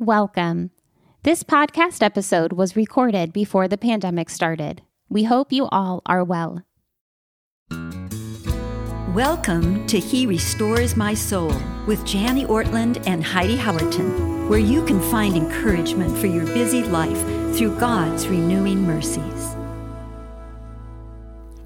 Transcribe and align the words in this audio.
Welcome. 0.00 0.70
This 1.24 1.42
podcast 1.42 2.04
episode 2.04 2.52
was 2.52 2.76
recorded 2.76 3.32
before 3.32 3.66
the 3.66 3.76
pandemic 3.76 4.30
started. 4.30 4.82
We 5.08 5.24
hope 5.24 5.52
you 5.52 5.66
all 5.72 6.02
are 6.06 6.22
well. 6.22 6.62
Welcome 9.12 9.88
to 9.88 9.98
He 9.98 10.24
Restores 10.24 10.96
My 10.96 11.14
Soul 11.14 11.52
with 11.88 12.06
Jani 12.14 12.44
Ortlund 12.44 13.04
and 13.08 13.24
Heidi 13.24 13.56
Howerton, 13.56 14.48
where 14.48 14.60
you 14.60 14.84
can 14.84 15.02
find 15.10 15.34
encouragement 15.34 16.16
for 16.16 16.28
your 16.28 16.46
busy 16.46 16.84
life 16.84 17.20
through 17.56 17.76
God's 17.80 18.28
renewing 18.28 18.84
mercies. 18.84 19.57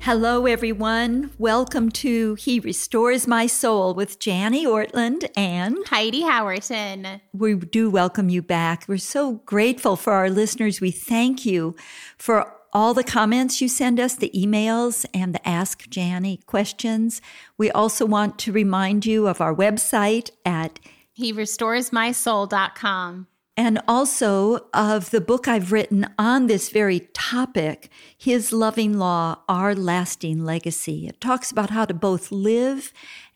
Hello, 0.05 0.47
everyone. 0.47 1.31
Welcome 1.39 1.89
to 1.91 2.35
He 2.35 2.59
Restores 2.59 3.29
My 3.29 3.47
Soul 3.47 3.95
with 3.95 4.17
Jani 4.27 4.67
Ortlund 4.67 5.31
and 5.37 5.79
Heidi 5.87 6.23
Howerton. 6.23 7.21
We 7.33 7.55
do 7.55 7.89
welcome 7.89 8.29
you 8.29 8.43
back. 8.43 8.85
We're 8.89 8.99
so 8.99 9.35
grateful 9.47 9.95
for 9.95 10.15
our 10.15 10.29
listeners. 10.29 10.81
We 10.81 10.91
thank 10.91 11.47
you 11.47 11.77
for 12.19 12.53
all 12.73 12.95
the 12.95 13.05
comments 13.05 13.61
you 13.61 13.69
send 13.69 14.01
us, 14.01 14.17
the 14.17 14.33
emails, 14.35 15.07
and 15.15 15.33
the 15.37 15.49
Ask 15.49 15.87
Jani 15.95 16.39
questions. 16.47 17.23
We 17.57 17.71
also 17.71 18.05
want 18.05 18.41
to 18.41 18.51
remind 18.51 19.07
you 19.07 19.29
of 19.29 19.41
our 19.41 19.55
website 19.55 20.31
at 20.45 20.81
He 21.13 21.33
restoresmysoul.com 21.33 23.29
and 23.57 23.81
also 23.87 24.67
of 24.73 25.11
the 25.11 25.21
book 25.21 25.47
I've 25.47 25.73
written 25.73 26.07
on 26.19 26.47
this 26.47 26.71
very 26.71 27.01
topic, 27.13 27.91
His 28.17 28.53
Loving 28.53 28.99
Law, 28.99 29.41
Our 29.49 29.75
Lasting 29.75 30.45
Legacy. 30.45 31.07
It 31.07 31.21
talks 31.21 31.51
about 31.51 31.71
how 31.71 31.85
to 31.85 31.95
both 31.95 32.33
live 32.33 32.93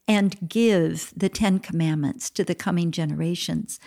and 0.09 0.49
give 0.49 1.13
the 1.17 1.29
Ten 1.29 1.59
Commandments 1.59 2.31
to 2.31 2.45
the 2.45 2.55
coming 2.55 2.93
generations. 2.93 3.79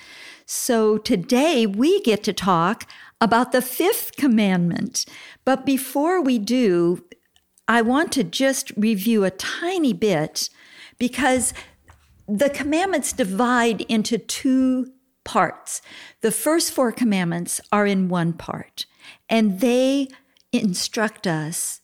So 0.45 0.97
today 0.97 1.65
we 1.65 2.01
get 2.01 2.23
to 2.23 2.33
talk 2.33 2.89
about 3.21 3.51
the 3.51 3.61
fifth 3.61 4.15
commandment. 4.17 5.05
But 5.45 5.65
before 5.65 6.21
we 6.21 6.37
do, 6.37 7.05
I 7.67 7.81
want 7.81 8.11
to 8.13 8.23
just 8.23 8.71
review 8.75 9.23
a 9.23 9.31
tiny 9.31 9.93
bit 9.93 10.49
because 10.97 11.53
the 12.27 12.49
commandments 12.49 13.13
divide 13.13 13.81
into 13.81 14.17
two 14.17 14.91
parts. 15.29 15.79
The 16.21 16.31
first 16.31 16.71
four 16.71 16.91
commandments 16.91 17.61
are 17.71 17.85
in 17.85 18.09
one 18.09 18.33
part, 18.33 18.87
and 19.29 19.59
they 19.59 20.07
instruct 20.51 21.27
us 21.27 21.81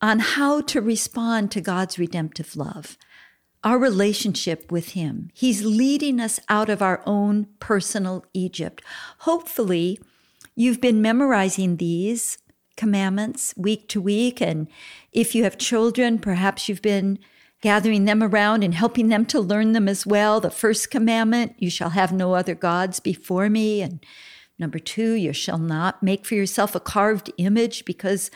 on 0.00 0.20
how 0.20 0.60
to 0.60 0.80
respond 0.80 1.50
to 1.50 1.60
God's 1.60 1.98
redemptive 1.98 2.54
love, 2.54 2.96
our 3.64 3.80
relationship 3.80 4.70
with 4.70 4.90
Him. 4.90 5.30
He's 5.34 5.64
leading 5.64 6.20
us 6.20 6.38
out 6.48 6.68
of 6.68 6.80
our 6.80 7.02
own 7.04 7.48
personal 7.58 8.24
Egypt. 8.32 8.84
Hopefully, 9.30 9.98
you've 10.54 10.80
been 10.80 11.02
memorizing 11.02 11.78
these 11.78 12.38
commandments 12.76 13.54
week 13.56 13.88
to 13.88 14.00
week. 14.00 14.40
And 14.40 14.68
if 15.10 15.34
you 15.34 15.42
have 15.42 15.58
children, 15.58 16.20
perhaps 16.20 16.68
you've 16.68 16.80
been 16.82 17.18
gathering 17.60 18.04
them 18.04 18.22
around 18.22 18.62
and 18.62 18.74
helping 18.74 19.08
them 19.08 19.26
to 19.26 19.40
learn 19.40 19.72
them 19.72 19.88
as 19.88 20.06
well. 20.06 20.40
The 20.40 20.50
first 20.50 20.90
commandment, 20.90 21.54
you 21.58 21.70
shall 21.70 21.90
have 21.90 22.12
no 22.12 22.34
other 22.34 22.54
gods 22.54 23.00
before 23.00 23.48
me. 23.48 23.82
And 23.82 24.04
number 24.58 24.78
two, 24.78 25.12
you 25.12 25.32
shall 25.32 25.58
not 25.58 26.02
make 26.02 26.24
for 26.24 26.34
yourself 26.34 26.74
a 26.74 26.80
carved 26.80 27.32
image 27.36 27.84
because 27.84 28.30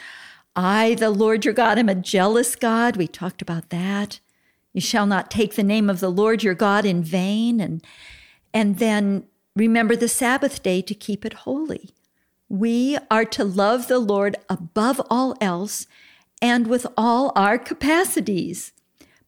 I, 0.57 0.95
the 0.95 1.11
Lord 1.11 1.45
your 1.45 1.55
God, 1.55 1.79
am 1.79 1.89
a 1.89 1.95
jealous 1.95 2.57
God. 2.57 2.97
We 2.97 3.07
talked 3.07 3.41
about 3.41 3.71
that. 3.71 4.21
You 4.73 4.81
shall 4.81 5.07
not 5.07 5.31
take 5.31 5.55
the 5.55 5.63
name 5.63 5.89
of 5.89 6.01
the 6.01 6.11
Lord 6.11 6.43
your 6.43 6.55
God 6.55 6.85
in 6.85 7.03
vain. 7.03 7.61
And, 7.61 7.85
and 8.53 8.79
then 8.79 9.27
remember 9.55 9.97
the 9.97 10.09
Sabbath 10.09 10.63
day 10.63 10.83
to 10.83 10.95
keep 10.95 11.25
it 11.25 11.33
holy. 11.33 11.91
We 12.49 12.99
are 13.11 13.25
to 13.27 13.45
love 13.45 13.89
the 13.89 13.99
Lord 13.99 14.37
above 14.49 15.01
all 15.09 15.37
else 15.41 15.87
and 16.43 16.67
with 16.67 16.87
all 16.97 17.33
our 17.37 17.57
capacities. 17.57 18.73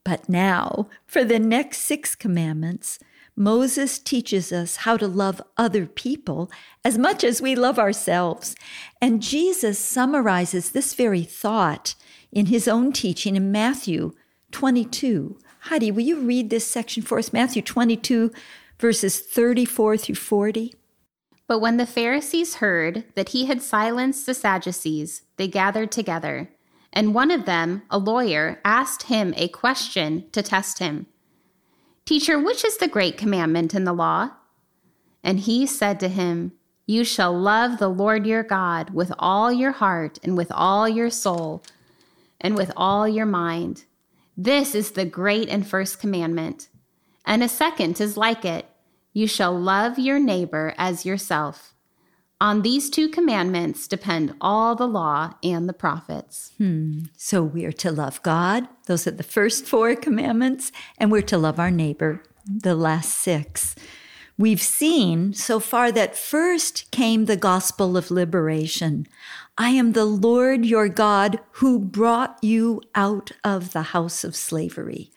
But 0.05 0.29
now, 0.29 0.89
for 1.07 1.25
the 1.25 1.39
next 1.39 1.79
six 1.79 2.15
commandments, 2.15 2.99
Moses 3.37 3.99
teaches 3.99 4.53
us 4.53 4.77
how 4.77 4.97
to 4.97 5.09
love 5.09 5.43
other 5.57 5.87
people 5.87 6.51
as 6.85 6.97
much 6.97 7.25
as 7.25 7.43
we 7.43 7.57
love 7.57 7.79
ourselves. 7.79 8.55
And 9.01 9.23
Jesus 9.23 9.79
summarizes 9.79 10.71
this 10.71 10.95
very 10.95 11.23
thought 11.23 11.95
in 12.31 12.47
his 12.47 12.69
own 12.69 12.93
teaching 12.93 13.35
in 13.35 13.51
Matthew 13.51 14.13
22. 14.53 15.39
Heidi, 15.61 15.91
will 15.91 16.03
you 16.03 16.21
read 16.21 16.51
this 16.51 16.67
section 16.67 17.03
for 17.03 17.19
us? 17.19 17.33
Matthew 17.33 17.63
22, 17.63 18.31
verses 18.79 19.19
34 19.19 19.97
through 19.97 20.15
40. 20.15 20.75
But 21.47 21.59
when 21.59 21.77
the 21.77 21.87
Pharisees 21.87 22.57
heard 22.57 23.05
that 23.15 23.31
he 23.31 23.47
had 23.47 23.63
silenced 23.63 24.27
the 24.27 24.35
Sadducees, 24.35 25.23
they 25.37 25.49
gathered 25.49 25.91
together 25.91 26.51
and 26.95 27.13
one 27.13 27.33
of 27.33 27.45
them, 27.45 27.83
a 27.91 27.99
lawyer, 27.99 28.61
asked 28.65 29.05
him 29.05 29.35
a 29.37 29.49
question 29.49 30.31
to 30.31 30.43
test 30.43 30.79
him 30.79 31.07
Teacher, 32.07 32.39
which 32.39 32.65
is 32.65 32.77
the 32.77 32.89
great 32.89 33.19
commandment 33.19 33.75
in 33.75 33.85
the 33.85 33.93
law? 33.93 34.31
And 35.23 35.41
he 35.41 35.67
said 35.67 35.99
to 36.01 36.09
him, 36.09 36.53
You 36.87 37.03
shall 37.03 37.37
love 37.37 37.79
the 37.79 37.89
Lord 37.89 38.27
your 38.27 38.43
God 38.43 38.91
with 38.91 39.11
all 39.19 39.53
your 39.53 39.73
heart 39.73 40.19
and 40.23 40.37
with 40.37 40.53
all 40.53 40.89
your 40.89 41.11
soul 41.11 41.63
and 42.41 42.57
with 42.57 42.71
all 42.77 43.09
your 43.09 43.27
mind. 43.27 43.85
This 44.37 44.75
is 44.75 44.93
the 44.93 45.07
great 45.07 45.49
and 45.49 45.67
first 45.67 45.99
commandment. 45.99 46.69
And 47.25 47.43
a 47.43 47.49
second 47.49 48.01
is 48.01 48.17
like 48.17 48.45
it 48.45 48.67
you 49.17 49.27
shall 49.29 49.57
love 49.59 49.99
your 49.99 50.19
neighbor 50.19 50.75
as 50.77 51.07
yourself. 51.07 51.74
On 52.41 52.63
these 52.63 52.91
two 52.91 53.09
commandments 53.09 53.87
depend 53.87 54.35
all 54.41 54.75
the 54.75 54.89
law 54.89 55.35
and 55.43 55.69
the 55.69 55.73
prophets. 55.73 56.53
Hmm. 56.59 57.05
So 57.17 57.43
we 57.43 57.65
are 57.65 57.73
to 57.73 57.93
love 57.93 58.23
God, 58.23 58.69
those 58.87 59.07
are 59.07 59.13
the 59.13 59.23
first 59.23 59.65
four 59.65 59.95
commandments, 59.95 60.73
and 60.99 61.11
we're 61.11 61.23
to 61.23 61.39
love 61.39 61.59
our 61.59 61.71
neighbor, 61.71 62.23
the 62.47 62.75
last 62.75 63.11
six. 63.11 63.75
We've 64.37 64.61
seen 64.61 65.33
so 65.33 65.61
far 65.61 65.93
that 65.93 66.17
first 66.17 66.91
came 66.91 67.27
the 67.27 67.37
gospel 67.37 67.97
of 67.97 68.11
liberation. 68.11 69.07
I 69.57 69.71
am 69.71 69.93
the 69.93 70.05
Lord 70.05 70.67
your 70.67 70.89
God 70.89 71.39
who 71.53 71.79
brought 71.79 72.43
you 72.43 72.83
out 72.97 73.31
of 73.45 73.73
the 73.73 73.83
house 73.83 74.25
of 74.25 74.35
slavery. 74.35 75.13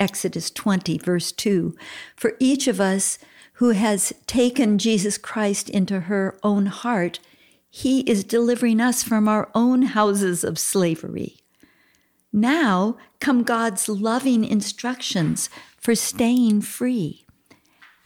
Exodus 0.00 0.50
20, 0.50 0.98
verse 0.98 1.30
2. 1.30 1.76
For 2.16 2.34
each 2.40 2.66
of 2.66 2.80
us, 2.80 3.20
who 3.56 3.70
has 3.70 4.12
taken 4.26 4.78
Jesus 4.78 5.16
Christ 5.16 5.70
into 5.70 6.00
her 6.00 6.38
own 6.42 6.66
heart, 6.66 7.20
he 7.70 8.00
is 8.00 8.24
delivering 8.24 8.80
us 8.80 9.02
from 9.02 9.28
our 9.28 9.50
own 9.54 9.82
houses 9.82 10.44
of 10.44 10.58
slavery. 10.58 11.38
Now 12.32 12.98
come 13.18 13.42
God's 13.42 13.88
loving 13.88 14.44
instructions 14.44 15.48
for 15.78 15.94
staying 15.94 16.62
free. 16.62 17.24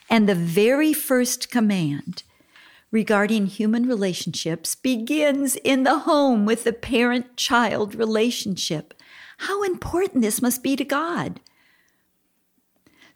And 0.08 0.28
the 0.28 0.36
very 0.36 0.92
first 0.92 1.50
command 1.50 2.22
regarding 2.92 3.46
human 3.46 3.86
relationships 3.86 4.74
begins 4.76 5.56
in 5.56 5.82
the 5.82 6.00
home 6.00 6.46
with 6.46 6.62
the 6.62 6.72
parent 6.72 7.36
child 7.36 7.94
relationship. 7.94 8.94
How 9.38 9.64
important 9.64 10.22
this 10.22 10.42
must 10.42 10.62
be 10.62 10.76
to 10.76 10.84
God. 10.84 11.40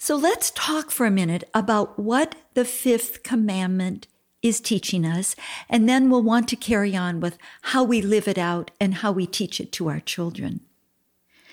So 0.04 0.16
let's 0.16 0.50
talk 0.50 0.91
for 0.91 1.06
a 1.06 1.10
minute 1.10 1.44
about 1.54 1.98
what 1.98 2.34
the 2.53 2.66
fifth 2.66 3.22
commandment 3.22 4.06
is 4.42 4.60
teaching 4.60 5.06
us, 5.06 5.34
and 5.66 5.88
then 5.88 6.10
we'll 6.10 6.22
want 6.22 6.47
to 6.48 6.56
carry 6.56 6.94
on 6.94 7.20
with 7.20 7.38
how 7.62 7.84
we 7.84 8.03
live 8.03 8.28
it 8.28 8.37
out 8.37 8.70
and 8.78 8.97
how 8.97 9.12
we 9.12 9.26
teach 9.26 9.62
it 9.62 9.72
to 9.72 9.88
our 9.88 10.00
children. 10.00 10.60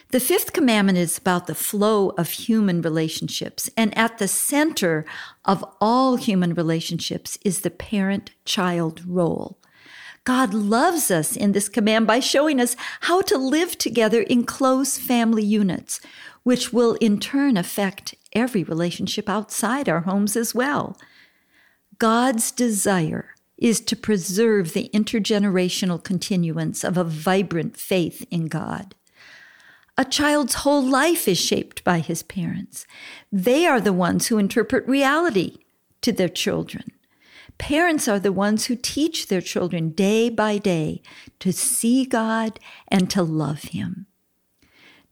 The 0.10 0.20
fifth 0.20 0.52
commandment 0.52 0.98
is 0.98 1.18
about 1.18 1.48
the 1.48 1.56
flow 1.56 2.10
of 2.18 2.30
human 2.32 2.82
relationships, 2.82 3.70
and 3.78 3.98
at 3.98 4.18
the 4.18 4.28
center 4.28 5.06
of 5.46 5.64
all 5.80 6.18
human 6.18 6.54
relationships 6.54 7.38
is 7.46 7.62
the 7.62 7.72
parent 7.72 8.32
child 8.44 9.02
role. 9.08 9.60
God 10.26 10.54
loves 10.54 11.10
us 11.10 11.38
in 11.38 11.54
this 11.54 11.70
command 11.70 12.06
by 12.06 12.20
showing 12.20 12.60
us 12.60 12.76
how 13.00 13.22
to 13.22 13.38
live 13.38 13.78
together 13.78 14.24
in 14.24 14.44
close 14.44 14.98
family 14.98 15.46
units, 15.46 16.02
which 16.44 16.74
will 16.74 16.96
in 16.96 17.18
turn 17.18 17.56
affect 17.56 18.14
every 18.34 18.64
relationship 18.64 19.30
outside 19.30 19.90
our 19.90 20.02
homes 20.02 20.36
as 20.36 20.56
well. 20.56 20.98
God's 21.98 22.52
desire 22.52 23.36
is 23.58 23.80
to 23.82 23.96
preserve 23.96 24.74
the 24.74 24.90
intergenerational 24.94 26.04
continuance 26.04 26.84
of 26.84 26.98
a 26.98 27.04
vibrant 27.04 27.78
faith 27.78 28.26
in 28.32 28.48
God. 28.48 28.96
A 29.98 30.06
child's 30.06 30.56
whole 30.56 30.84
life 30.84 31.28
is 31.28 31.38
shaped 31.38 31.84
by 31.84 32.00
his 32.00 32.24
parents. 32.24 32.88
They 33.32 33.68
are 33.68 33.80
the 33.80 33.94
ones 33.94 34.28
who 34.28 34.38
interpret 34.38 34.88
reality 34.88 35.58
to 36.02 36.12
their 36.12 36.30
children. 36.30 36.92
Parents 37.62 38.08
are 38.08 38.20
the 38.20 38.32
ones 38.32 38.66
who 38.66 38.76
teach 38.76 39.28
their 39.28 39.40
children 39.40 39.92
day 39.92 40.30
by 40.30 40.58
day 40.58 41.04
to 41.40 41.54
see 41.54 42.06
God 42.06 42.60
and 42.88 43.08
to 43.12 43.22
love 43.22 43.66
Him. 43.66 44.08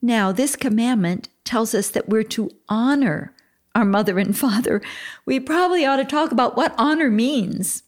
Now, 0.02 0.32
this 0.32 0.56
commandment 0.56 1.30
tells 1.50 1.74
us 1.74 1.90
that 1.90 2.08
we're 2.08 2.22
to 2.24 2.52
honor 2.70 3.34
our 3.74 3.84
mother 3.84 4.20
and 4.20 4.38
father, 4.38 4.82
we 5.26 5.40
probably 5.40 5.84
ought 5.84 5.98
to 5.98 6.06
talk 6.06 6.32
about 6.32 6.56
what 6.56 6.76
honor 6.78 7.10
means. 7.10 7.82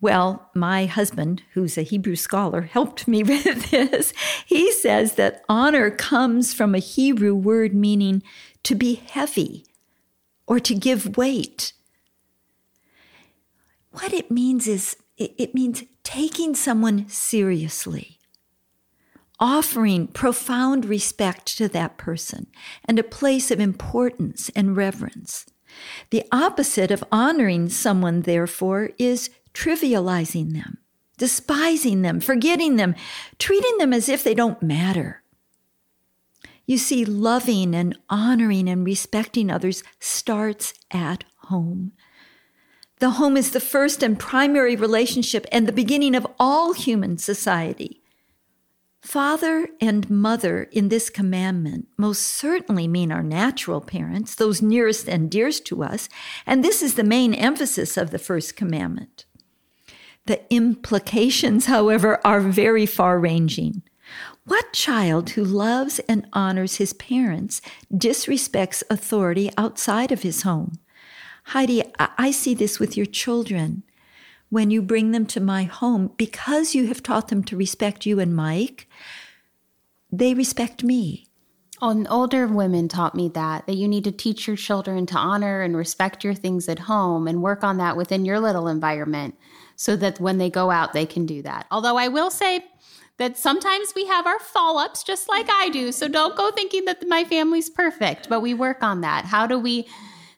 Well, 0.00 0.48
my 0.54 0.86
husband, 0.86 1.42
who's 1.54 1.76
a 1.76 1.82
Hebrew 1.82 2.14
scholar, 2.14 2.62
helped 2.72 3.08
me 3.08 3.24
with 3.24 3.70
this. 3.70 4.12
He 4.46 4.70
says 4.70 5.14
that 5.14 5.44
honor 5.48 5.90
comes 5.90 6.54
from 6.54 6.74
a 6.74 6.78
Hebrew 6.78 7.34
word 7.34 7.74
meaning 7.74 8.22
to 8.62 8.76
be 8.76 8.94
heavy 8.94 9.66
or 10.46 10.60
to 10.60 10.74
give 10.76 11.16
weight. 11.16 11.72
What 13.90 14.12
it 14.12 14.30
means 14.30 14.68
is 14.68 14.96
it 15.16 15.54
means 15.54 15.82
taking 16.04 16.54
someone 16.54 17.08
seriously, 17.08 18.18
offering 19.42 20.06
profound 20.06 20.84
respect 20.84 21.58
to 21.58 21.66
that 21.66 21.98
person 21.98 22.46
and 22.84 22.96
a 22.96 23.02
place 23.02 23.50
of 23.50 23.58
importance 23.58 24.48
and 24.54 24.76
reverence. 24.76 25.44
The 26.10 26.22
opposite 26.30 26.92
of 26.92 27.02
honoring 27.10 27.68
someone, 27.68 28.22
therefore, 28.22 28.90
is 28.98 29.30
trivializing 29.52 30.52
them, 30.52 30.78
despising 31.18 32.02
them, 32.02 32.20
forgetting 32.20 32.76
them, 32.76 32.94
treating 33.40 33.78
them 33.78 33.92
as 33.92 34.08
if 34.08 34.22
they 34.22 34.34
don't 34.34 34.62
matter. 34.62 35.24
You 36.64 36.78
see, 36.78 37.04
loving 37.04 37.74
and 37.74 37.98
honoring 38.08 38.68
and 38.68 38.84
respecting 38.84 39.50
others 39.50 39.82
starts 39.98 40.72
at 40.92 41.24
home. 41.48 41.92
The 43.00 43.10
home 43.10 43.36
is 43.36 43.50
the 43.50 43.58
first 43.58 44.04
and 44.04 44.16
primary 44.16 44.76
relationship 44.76 45.46
and 45.50 45.66
the 45.66 45.72
beginning 45.72 46.14
of 46.14 46.28
all 46.38 46.74
human 46.74 47.18
society. 47.18 48.01
Father 49.02 49.68
and 49.80 50.08
mother 50.08 50.68
in 50.70 50.88
this 50.88 51.10
commandment 51.10 51.88
most 51.98 52.22
certainly 52.22 52.86
mean 52.86 53.10
our 53.10 53.22
natural 53.22 53.80
parents, 53.80 54.36
those 54.36 54.62
nearest 54.62 55.08
and 55.08 55.28
dearest 55.28 55.66
to 55.66 55.82
us, 55.82 56.08
and 56.46 56.64
this 56.64 56.82
is 56.82 56.94
the 56.94 57.02
main 57.02 57.34
emphasis 57.34 57.96
of 57.96 58.12
the 58.12 58.18
first 58.18 58.54
commandment. 58.56 59.26
The 60.26 60.40
implications, 60.54 61.66
however, 61.66 62.20
are 62.24 62.40
very 62.40 62.86
far 62.86 63.18
ranging. 63.18 63.82
What 64.44 64.72
child 64.72 65.30
who 65.30 65.44
loves 65.44 65.98
and 66.08 66.28
honors 66.32 66.76
his 66.76 66.92
parents 66.92 67.60
disrespects 67.92 68.84
authority 68.88 69.50
outside 69.58 70.12
of 70.12 70.22
his 70.22 70.42
home? 70.42 70.78
Heidi, 71.46 71.82
I 71.98 72.30
see 72.30 72.54
this 72.54 72.78
with 72.78 72.96
your 72.96 73.06
children. 73.06 73.82
When 74.52 74.70
you 74.70 74.82
bring 74.82 75.12
them 75.12 75.24
to 75.28 75.40
my 75.40 75.62
home, 75.62 76.10
because 76.18 76.74
you 76.74 76.86
have 76.88 77.02
taught 77.02 77.28
them 77.28 77.42
to 77.44 77.56
respect 77.56 78.04
you 78.04 78.20
and 78.20 78.36
Mike, 78.36 78.86
they 80.12 80.34
respect 80.34 80.84
me. 80.84 81.28
And 81.80 82.06
older 82.10 82.46
women 82.46 82.86
taught 82.86 83.14
me 83.14 83.30
that, 83.30 83.66
that 83.66 83.76
you 83.76 83.88
need 83.88 84.04
to 84.04 84.12
teach 84.12 84.46
your 84.46 84.58
children 84.58 85.06
to 85.06 85.16
honor 85.16 85.62
and 85.62 85.74
respect 85.74 86.22
your 86.22 86.34
things 86.34 86.68
at 86.68 86.80
home 86.80 87.26
and 87.26 87.40
work 87.40 87.64
on 87.64 87.78
that 87.78 87.96
within 87.96 88.26
your 88.26 88.40
little 88.40 88.68
environment 88.68 89.36
so 89.74 89.96
that 89.96 90.20
when 90.20 90.36
they 90.36 90.50
go 90.50 90.70
out, 90.70 90.92
they 90.92 91.06
can 91.06 91.24
do 91.24 91.40
that. 91.40 91.66
Although 91.70 91.96
I 91.96 92.08
will 92.08 92.30
say 92.30 92.62
that 93.16 93.38
sometimes 93.38 93.94
we 93.96 94.04
have 94.04 94.26
our 94.26 94.38
fall 94.38 94.76
ups 94.76 95.02
just 95.02 95.30
like 95.30 95.48
I 95.50 95.70
do. 95.70 95.92
So 95.92 96.08
don't 96.08 96.36
go 96.36 96.50
thinking 96.50 96.84
that 96.84 97.08
my 97.08 97.24
family's 97.24 97.70
perfect, 97.70 98.28
but 98.28 98.42
we 98.42 98.52
work 98.52 98.82
on 98.82 99.00
that. 99.00 99.24
How 99.24 99.46
do 99.46 99.58
we 99.58 99.86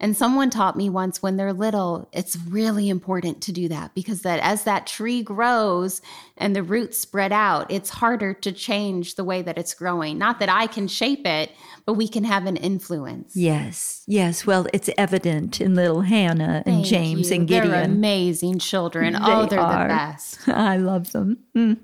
and 0.04 0.14
someone 0.14 0.50
taught 0.50 0.76
me 0.76 0.90
once 0.90 1.22
when 1.22 1.38
they're 1.38 1.54
little, 1.54 2.10
it's 2.12 2.36
really 2.36 2.90
important 2.90 3.40
to 3.40 3.52
do 3.52 3.68
that 3.68 3.94
because 3.94 4.20
that 4.20 4.38
as 4.40 4.64
that 4.64 4.86
tree 4.86 5.22
grows 5.22 6.02
and 6.36 6.54
the 6.54 6.62
roots 6.62 6.98
spread 6.98 7.32
out, 7.32 7.70
it's 7.70 7.88
harder 7.88 8.34
to 8.34 8.52
change 8.52 9.14
the 9.14 9.24
way 9.24 9.40
that 9.40 9.56
it's 9.56 9.72
growing. 9.72 10.18
Not 10.18 10.40
that 10.40 10.50
I 10.50 10.66
can 10.66 10.88
shape 10.88 11.26
it, 11.26 11.52
but 11.86 11.94
we 11.94 12.06
can 12.06 12.22
have 12.24 12.44
an 12.44 12.58
influence. 12.58 13.34
Yes, 13.34 14.04
yes. 14.06 14.46
Well, 14.46 14.66
it's 14.74 14.90
evident 14.98 15.62
in 15.62 15.74
little 15.74 16.02
Hannah 16.02 16.62
and 16.66 16.74
Thank 16.74 16.86
James 16.86 17.30
you. 17.30 17.36
and 17.36 17.48
Gideon. 17.48 17.70
They're 17.70 17.84
amazing 17.84 18.58
children. 18.58 19.14
They 19.14 19.18
oh, 19.22 19.46
they're 19.46 19.58
are. 19.58 19.84
the 19.84 19.88
best. 19.88 20.46
I 20.50 20.76
love 20.76 21.12
them. 21.12 21.38
Mm. 21.56 21.78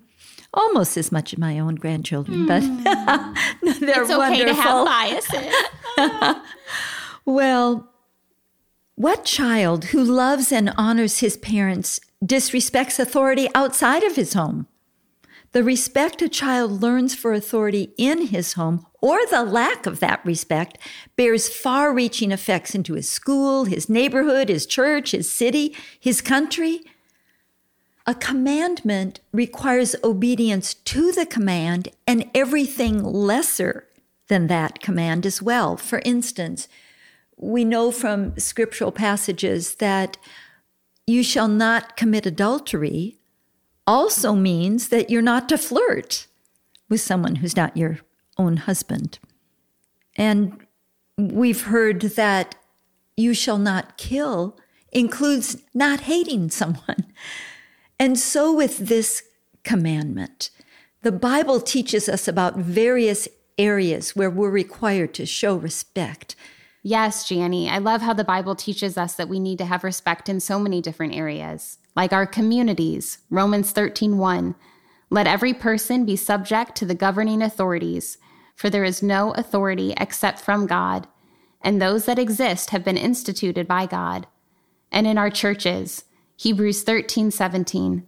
Almost 0.52 0.98
as 0.98 1.10
much 1.10 1.32
as 1.32 1.38
my 1.38 1.58
own 1.58 1.76
grandchildren, 1.76 2.46
but 2.46 2.60
they're 2.60 2.74
Hmm. 3.62 3.66
It's 3.82 4.10
okay 4.10 4.18
wonderful. 4.18 4.44
to 4.46 4.54
have 4.60 4.84
biases. 5.96 6.36
Well, 7.26 7.86
what 9.00 9.24
child 9.24 9.86
who 9.86 10.04
loves 10.04 10.52
and 10.52 10.70
honors 10.76 11.20
his 11.20 11.38
parents 11.38 12.02
disrespects 12.22 12.98
authority 12.98 13.48
outside 13.54 14.02
of 14.02 14.14
his 14.14 14.34
home? 14.34 14.66
The 15.52 15.64
respect 15.64 16.20
a 16.20 16.28
child 16.28 16.82
learns 16.82 17.14
for 17.14 17.32
authority 17.32 17.94
in 17.96 18.26
his 18.26 18.52
home, 18.52 18.84
or 19.00 19.18
the 19.30 19.42
lack 19.42 19.86
of 19.86 20.00
that 20.00 20.22
respect, 20.22 20.76
bears 21.16 21.48
far 21.48 21.94
reaching 21.94 22.30
effects 22.30 22.74
into 22.74 22.92
his 22.92 23.08
school, 23.08 23.64
his 23.64 23.88
neighborhood, 23.88 24.50
his 24.50 24.66
church, 24.66 25.12
his 25.12 25.32
city, 25.32 25.74
his 25.98 26.20
country. 26.20 26.82
A 28.06 28.14
commandment 28.14 29.20
requires 29.32 29.96
obedience 30.04 30.74
to 30.74 31.10
the 31.10 31.24
command 31.24 31.88
and 32.06 32.30
everything 32.34 33.02
lesser 33.02 33.86
than 34.28 34.48
that 34.48 34.80
command 34.82 35.24
as 35.24 35.40
well. 35.40 35.78
For 35.78 36.02
instance, 36.04 36.68
we 37.40 37.64
know 37.64 37.90
from 37.90 38.38
scriptural 38.38 38.92
passages 38.92 39.76
that 39.76 40.18
you 41.06 41.22
shall 41.22 41.48
not 41.48 41.96
commit 41.96 42.26
adultery 42.26 43.16
also 43.86 44.34
means 44.34 44.88
that 44.88 45.10
you're 45.10 45.22
not 45.22 45.48
to 45.48 45.58
flirt 45.58 46.26
with 46.88 47.00
someone 47.00 47.36
who's 47.36 47.56
not 47.56 47.76
your 47.76 47.98
own 48.36 48.58
husband. 48.58 49.18
And 50.16 50.66
we've 51.16 51.62
heard 51.62 52.02
that 52.02 52.56
you 53.16 53.32
shall 53.32 53.58
not 53.58 53.96
kill 53.96 54.58
includes 54.92 55.56
not 55.72 56.00
hating 56.00 56.50
someone. 56.50 57.06
And 57.98 58.18
so 58.18 58.52
with 58.52 58.78
this 58.78 59.22
commandment, 59.62 60.50
the 61.02 61.12
Bible 61.12 61.60
teaches 61.60 62.08
us 62.08 62.28
about 62.28 62.56
various 62.56 63.28
areas 63.58 64.16
where 64.16 64.30
we're 64.30 64.50
required 64.50 65.14
to 65.14 65.26
show 65.26 65.56
respect. 65.56 66.34
Yes, 66.82 67.30
Jani. 67.30 67.68
I 67.68 67.76
love 67.76 68.00
how 68.00 68.14
the 68.14 68.24
Bible 68.24 68.54
teaches 68.54 68.96
us 68.96 69.14
that 69.14 69.28
we 69.28 69.38
need 69.38 69.58
to 69.58 69.66
have 69.66 69.84
respect 69.84 70.30
in 70.30 70.40
so 70.40 70.58
many 70.58 70.80
different 70.80 71.14
areas, 71.14 71.76
like 71.94 72.12
our 72.12 72.26
communities. 72.26 73.18
Romans 73.28 73.72
13:1. 73.72 74.54
Let 75.10 75.26
every 75.26 75.52
person 75.52 76.06
be 76.06 76.16
subject 76.16 76.76
to 76.76 76.86
the 76.86 76.94
governing 76.94 77.42
authorities, 77.42 78.16
for 78.56 78.70
there 78.70 78.84
is 78.84 79.02
no 79.02 79.32
authority 79.32 79.92
except 79.98 80.38
from 80.38 80.66
God, 80.66 81.06
and 81.60 81.82
those 81.82 82.06
that 82.06 82.18
exist 82.18 82.70
have 82.70 82.84
been 82.84 82.96
instituted 82.96 83.68
by 83.68 83.84
God. 83.84 84.26
And 84.90 85.06
in 85.06 85.18
our 85.18 85.30
churches, 85.30 86.04
Hebrews 86.36 86.82
13:17. 86.82 88.04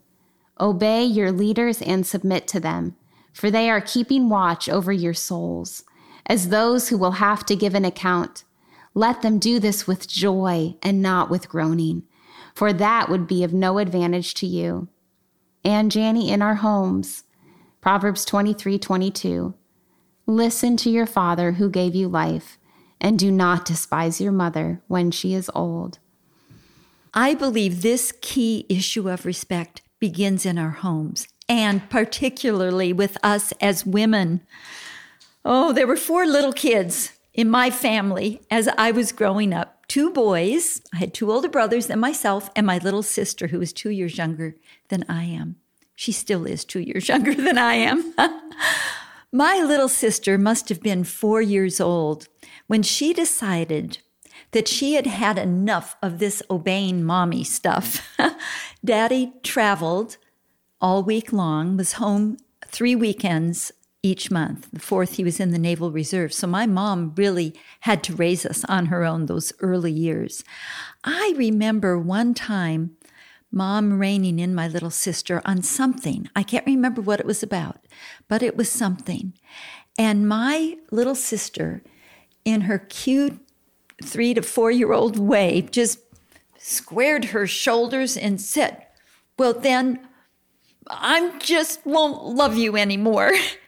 Obey 0.58 1.04
your 1.04 1.30
leaders 1.30 1.82
and 1.82 2.06
submit 2.06 2.48
to 2.48 2.60
them, 2.60 2.96
for 3.34 3.50
they 3.50 3.68
are 3.68 3.82
keeping 3.82 4.30
watch 4.30 4.66
over 4.68 4.92
your 4.92 5.12
souls, 5.12 5.84
as 6.24 6.48
those 6.48 6.88
who 6.88 6.96
will 6.96 7.12
have 7.12 7.44
to 7.46 7.56
give 7.56 7.74
an 7.74 7.84
account. 7.84 8.44
Let 8.94 9.22
them 9.22 9.38
do 9.38 9.58
this 9.58 9.86
with 9.86 10.08
joy 10.08 10.76
and 10.82 11.00
not 11.00 11.30
with 11.30 11.48
groaning, 11.48 12.02
for 12.54 12.72
that 12.72 13.08
would 13.08 13.26
be 13.26 13.42
of 13.42 13.52
no 13.52 13.78
advantage 13.78 14.34
to 14.34 14.46
you. 14.46 14.88
And 15.64 15.94
Jani, 15.94 16.30
in 16.30 16.42
our 16.42 16.56
homes, 16.56 17.24
Proverbs 17.80 18.24
23 18.24 18.78
22. 18.78 19.54
Listen 20.26 20.76
to 20.76 20.90
your 20.90 21.06
father 21.06 21.52
who 21.52 21.68
gave 21.68 21.94
you 21.94 22.08
life, 22.08 22.58
and 23.00 23.18
do 23.18 23.30
not 23.30 23.64
despise 23.64 24.20
your 24.20 24.32
mother 24.32 24.80
when 24.86 25.10
she 25.10 25.34
is 25.34 25.50
old. 25.54 25.98
I 27.14 27.34
believe 27.34 27.82
this 27.82 28.12
key 28.20 28.64
issue 28.68 29.10
of 29.10 29.26
respect 29.26 29.82
begins 29.98 30.46
in 30.46 30.58
our 30.58 30.70
homes, 30.70 31.26
and 31.48 31.88
particularly 31.90 32.92
with 32.92 33.18
us 33.22 33.52
as 33.60 33.84
women. 33.84 34.42
Oh, 35.44 35.72
there 35.72 35.86
were 35.86 35.96
four 35.96 36.24
little 36.24 36.52
kids 36.52 37.12
in 37.34 37.48
my 37.48 37.70
family 37.70 38.40
as 38.50 38.68
I 38.76 38.90
was 38.90 39.12
growing 39.12 39.52
up 39.52 39.86
two 39.88 40.10
boys. 40.10 40.80
I 40.92 40.98
had 40.98 41.14
two 41.14 41.30
older 41.30 41.48
brothers 41.48 41.86
than 41.86 42.00
myself, 42.00 42.50
and 42.56 42.66
my 42.66 42.78
little 42.78 43.02
sister, 43.02 43.48
who 43.48 43.58
was 43.58 43.72
two 43.72 43.90
years 43.90 44.18
younger 44.18 44.56
than 44.88 45.04
I 45.08 45.24
am. 45.24 45.56
She 45.94 46.12
still 46.12 46.46
is 46.46 46.64
two 46.64 46.80
years 46.80 47.08
younger 47.10 47.34
than 47.34 47.58
I 47.58 47.74
am. 47.74 48.14
my 49.32 49.62
little 49.62 49.88
sister 49.88 50.38
must 50.38 50.68
have 50.68 50.80
been 50.80 51.04
four 51.04 51.40
years 51.40 51.80
old 51.80 52.28
when 52.66 52.82
she 52.82 53.12
decided 53.12 53.98
that 54.52 54.68
she 54.68 54.94
had 54.94 55.06
had 55.06 55.38
enough 55.38 55.96
of 56.02 56.18
this 56.18 56.42
obeying 56.50 57.04
mommy 57.04 57.44
stuff. 57.44 58.06
Daddy 58.84 59.32
traveled 59.42 60.18
all 60.80 61.02
week 61.02 61.32
long, 61.32 61.76
was 61.76 61.94
home 61.94 62.36
three 62.66 62.96
weekends 62.96 63.72
each 64.02 64.30
month. 64.30 64.68
The 64.72 64.80
fourth, 64.80 65.14
he 65.14 65.24
was 65.24 65.38
in 65.38 65.50
the 65.50 65.58
Naval 65.58 65.92
Reserve. 65.92 66.32
So 66.32 66.46
my 66.46 66.66
mom 66.66 67.12
really 67.16 67.54
had 67.80 68.02
to 68.04 68.14
raise 68.14 68.44
us 68.44 68.64
on 68.64 68.86
her 68.86 69.04
own 69.04 69.26
those 69.26 69.52
early 69.60 69.92
years. 69.92 70.42
I 71.04 71.34
remember 71.36 71.98
one 71.98 72.34
time 72.34 72.96
mom 73.52 73.98
reining 73.98 74.38
in 74.38 74.54
my 74.54 74.66
little 74.66 74.90
sister 74.90 75.40
on 75.44 75.62
something. 75.62 76.28
I 76.34 76.42
can't 76.42 76.66
remember 76.66 77.00
what 77.00 77.20
it 77.20 77.26
was 77.26 77.42
about, 77.42 77.84
but 78.26 78.42
it 78.42 78.56
was 78.56 78.70
something. 78.70 79.34
And 79.98 80.28
my 80.28 80.78
little 80.90 81.14
sister, 81.14 81.82
in 82.44 82.62
her 82.62 82.78
cute 82.78 83.38
three 84.02 84.34
to 84.34 84.42
four 84.42 84.70
year 84.70 84.92
old 84.92 85.18
way, 85.18 85.68
just 85.70 86.00
squared 86.58 87.26
her 87.26 87.46
shoulders 87.46 88.16
and 88.16 88.40
said, 88.40 88.84
Well, 89.38 89.52
then 89.52 90.08
I 90.88 91.38
just 91.38 91.84
won't 91.86 92.24
love 92.24 92.56
you 92.56 92.76
anymore. 92.76 93.32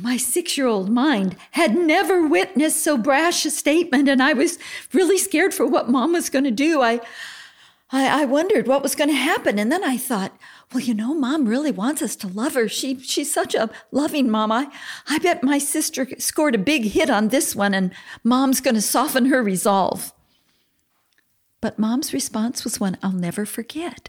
My 0.00 0.16
six 0.16 0.58
year 0.58 0.66
old 0.66 0.90
mind 0.90 1.36
had 1.52 1.76
never 1.76 2.26
witnessed 2.26 2.82
so 2.82 2.96
brash 2.96 3.46
a 3.46 3.50
statement, 3.50 4.08
and 4.08 4.22
I 4.22 4.32
was 4.32 4.58
really 4.92 5.18
scared 5.18 5.54
for 5.54 5.66
what 5.66 5.88
mom 5.88 6.12
was 6.12 6.30
going 6.30 6.44
to 6.44 6.50
do. 6.50 6.82
I, 6.82 7.00
I, 7.90 8.22
I 8.22 8.24
wondered 8.24 8.66
what 8.66 8.82
was 8.82 8.94
going 8.94 9.10
to 9.10 9.16
happen. 9.16 9.58
And 9.58 9.70
then 9.70 9.84
I 9.84 9.96
thought, 9.96 10.36
well, 10.72 10.82
you 10.82 10.94
know, 10.94 11.14
mom 11.14 11.46
really 11.46 11.70
wants 11.70 12.02
us 12.02 12.16
to 12.16 12.26
love 12.26 12.54
her. 12.54 12.68
She, 12.68 12.98
she's 12.98 13.32
such 13.32 13.54
a 13.54 13.70
loving 13.92 14.28
mom. 14.28 14.50
I, 14.50 14.68
I 15.08 15.18
bet 15.18 15.44
my 15.44 15.58
sister 15.58 16.06
scored 16.18 16.56
a 16.56 16.58
big 16.58 16.86
hit 16.86 17.08
on 17.08 17.28
this 17.28 17.54
one, 17.54 17.72
and 17.72 17.92
mom's 18.24 18.60
going 18.60 18.74
to 18.74 18.82
soften 18.82 19.26
her 19.26 19.42
resolve. 19.42 20.12
But 21.60 21.78
mom's 21.78 22.12
response 22.12 22.64
was 22.64 22.80
one 22.80 22.98
I'll 23.02 23.12
never 23.12 23.46
forget. 23.46 24.08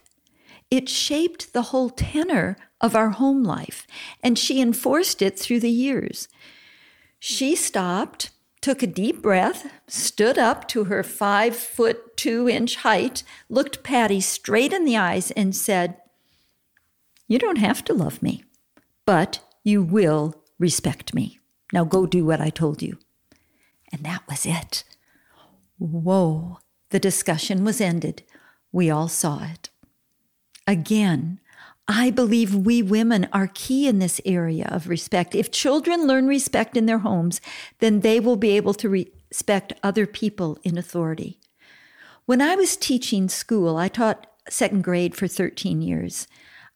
It 0.69 0.89
shaped 0.89 1.53
the 1.53 1.63
whole 1.63 1.89
tenor 1.89 2.57
of 2.79 2.95
our 2.95 3.09
home 3.11 3.43
life, 3.43 3.87
and 4.23 4.37
she 4.37 4.61
enforced 4.61 5.21
it 5.21 5.39
through 5.39 5.59
the 5.59 5.69
years. 5.69 6.27
She 7.19 7.55
stopped, 7.55 8.29
took 8.61 8.83
a 8.83 8.87
deep 8.87 9.21
breath, 9.21 9.71
stood 9.87 10.37
up 10.37 10.67
to 10.69 10.85
her 10.85 11.03
five 11.03 11.55
foot 11.55 12.15
two 12.17 12.47
inch 12.47 12.77
height, 12.77 13.23
looked 13.49 13.83
Patty 13.83 14.21
straight 14.21 14.73
in 14.73 14.85
the 14.85 14.97
eyes, 14.97 15.31
and 15.31 15.55
said, 15.55 15.97
You 17.27 17.39
don't 17.39 17.57
have 17.57 17.83
to 17.85 17.93
love 17.93 18.21
me, 18.21 18.43
but 19.05 19.39
you 19.63 19.81
will 19.81 20.35
respect 20.59 21.13
me. 21.13 21.39
Now 21.73 21.83
go 21.83 22.05
do 22.05 22.25
what 22.25 22.41
I 22.41 22.49
told 22.49 22.81
you. 22.81 22.97
And 23.91 24.03
that 24.03 24.23
was 24.27 24.45
it. 24.45 24.83
Whoa, 25.77 26.59
the 26.89 26.99
discussion 26.99 27.63
was 27.63 27.81
ended. 27.81 28.23
We 28.71 28.89
all 28.89 29.07
saw 29.07 29.43
it. 29.43 29.69
Again, 30.65 31.39
I 31.87 32.09
believe 32.09 32.53
we 32.53 32.81
women 32.81 33.29
are 33.31 33.47
key 33.47 33.87
in 33.87 33.99
this 33.99 34.19
area 34.25 34.67
of 34.69 34.89
respect. 34.89 35.33
If 35.33 35.51
children 35.51 36.05
learn 36.05 36.27
respect 36.27 36.75
in 36.75 36.85
their 36.85 36.99
homes, 36.99 37.39
then 37.79 38.01
they 38.01 38.19
will 38.19 38.35
be 38.35 38.51
able 38.57 38.73
to 38.75 38.89
respect 38.89 39.73
other 39.81 40.05
people 40.05 40.57
in 40.63 40.77
authority. 40.77 41.39
When 42.25 42.41
I 42.41 42.55
was 42.55 42.75
teaching 42.75 43.29
school, 43.29 43.77
I 43.77 43.87
taught 43.87 44.27
second 44.49 44.83
grade 44.83 45.15
for 45.15 45.27
13 45.27 45.81
years. 45.81 46.27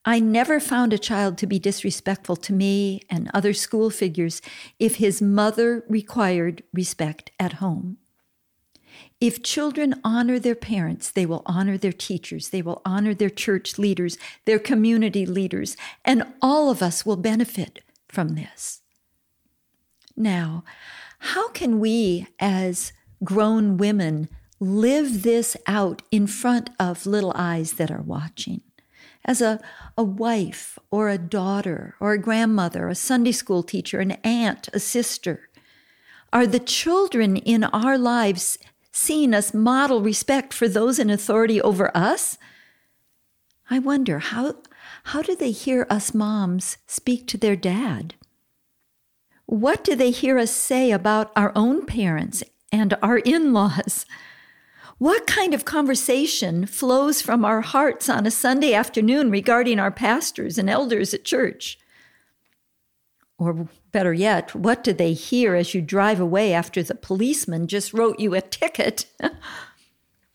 I 0.06 0.20
never 0.20 0.60
found 0.60 0.94
a 0.94 0.98
child 0.98 1.38
to 1.40 1.48
be 1.48 1.60
disrespectful 1.60 2.38
to 2.38 2.54
me 2.54 3.02
and 3.10 3.30
other 3.34 3.54
school 3.54 3.90
figures 3.90 4.42
if 4.80 4.96
his 4.96 5.22
mother 5.22 5.84
required 5.90 6.64
respect 6.74 7.32
at 7.40 7.54
home. 7.54 7.98
If 9.22 9.44
children 9.44 10.02
honor 10.04 10.40
their 10.40 10.56
parents, 10.56 11.12
they 11.12 11.28
will 11.28 11.44
honor 11.46 11.78
their 11.78 11.94
teachers, 11.94 12.50
they 12.50 12.64
will 12.64 12.82
honor 12.84 13.14
their 13.14 13.30
church 13.30 13.78
leaders, 13.78 14.18
their 14.46 14.58
community 14.58 15.28
leaders, 15.28 15.78
and 16.04 16.24
all 16.42 16.72
of 16.72 16.82
us 16.82 17.06
will 17.06 17.18
benefit 17.18 17.84
from 18.08 18.30
this. 18.30 18.82
Now, 20.18 20.64
how 21.20 21.50
can 21.50 21.80
we 21.80 22.28
as 22.40 22.94
grown 23.24 23.78
women 23.78 24.28
live 24.60 25.22
this 25.22 25.56
out 25.68 26.02
in 26.10 26.26
front 26.26 26.72
of 26.80 27.06
little 27.06 27.34
eyes 27.36 27.74
that 27.74 27.92
are 27.92 28.02
watching? 28.02 28.62
As 29.24 29.40
a, 29.40 29.60
a 29.96 30.04
wife 30.04 30.80
or 30.90 31.10
a 31.10 31.20
daughter 31.20 31.94
or 32.00 32.14
a 32.14 32.22
grandmother, 32.22 32.88
a 32.88 32.96
Sunday 32.96 33.34
school 33.34 33.62
teacher, 33.62 34.00
an 34.00 34.14
aunt, 34.24 34.68
a 34.74 34.80
sister, 34.80 35.50
are 36.34 36.48
the 36.48 36.60
children 36.60 37.38
in 37.38 37.64
our 37.66 38.00
lives 38.00 38.58
seeing 38.92 39.34
us 39.34 39.54
model 39.54 40.02
respect 40.02 40.54
for 40.54 40.68
those 40.68 41.00
in 41.00 41.10
authority 41.10 41.62
over 41.62 41.96
us? 41.96 42.38
I 43.70 43.80
wonder 43.80 44.20
how, 44.20 44.56
how 45.06 45.22
do 45.22 45.36
they 45.36 45.52
hear 45.52 45.88
us 45.90 46.14
moms 46.14 46.78
speak 46.88 47.28
to 47.28 47.38
their 47.38 47.56
dad? 47.56 48.16
What 49.46 49.84
do 49.84 49.96
they 49.96 50.12
hear 50.12 50.38
us 50.38 50.52
say 50.52 50.92
about 50.92 51.32
our 51.36 51.52
own 51.56 51.86
parents 51.86 52.44
and 52.72 52.98
our 53.02 53.18
in 53.18 53.54
laws? 53.54 54.06
What 54.98 55.26
kind 55.26 55.54
of 55.54 55.66
conversation 55.66 56.66
flows 56.66 57.22
from 57.22 57.44
our 57.44 57.62
hearts 57.62 58.08
on 58.08 58.26
a 58.26 58.32
Sunday 58.32 58.74
afternoon 58.74 59.32
regarding 59.32 59.80
our 59.80 59.90
pastors 59.90 60.58
and 60.58 60.70
elders 60.70 61.14
at 61.14 61.26
church? 61.26 61.80
Or 63.38 63.68
better 63.92 64.14
yet, 64.14 64.56
what 64.56 64.84
do 64.84 64.94
they 64.94 65.14
hear 65.14 65.56
as 65.56 65.74
you 65.74 65.82
drive 65.82 66.20
away 66.20 66.54
after 66.54 66.82
the 66.84 66.96
policeman 66.96 67.68
just 67.68 67.94
wrote 67.94 68.20
you 68.20 68.34
a 68.34 68.42
ticket? 68.42 69.06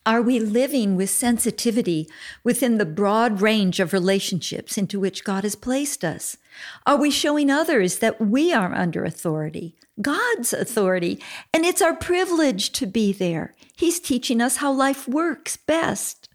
Are 0.07 0.21
we 0.21 0.39
living 0.39 0.95
with 0.95 1.09
sensitivity 1.09 2.07
within 2.41 2.77
the 2.77 2.85
broad 2.85 3.41
range 3.41 3.81
of 3.81 3.91
relationships 3.91 4.77
into 4.77 5.01
which 5.01 5.25
God 5.25 5.43
has 5.43 5.55
placed 5.55 6.05
us? 6.05 6.37
Are 6.85 6.95
we 6.95 7.11
showing 7.11 7.51
others 7.51 7.99
that 7.99 8.21
we 8.21 8.53
are 8.53 8.73
under 8.73 9.03
authority, 9.03 9.75
God's 10.01 10.53
authority, 10.53 11.21
and 11.53 11.65
it's 11.65 11.81
our 11.81 11.93
privilege 11.93 12.71
to 12.71 12.85
be 12.85 13.11
there? 13.11 13.53
He's 13.75 13.99
teaching 13.99 14.39
us 14.39 14.57
how 14.57 14.71
life 14.71 15.09
works 15.09 15.57
best. 15.57 16.29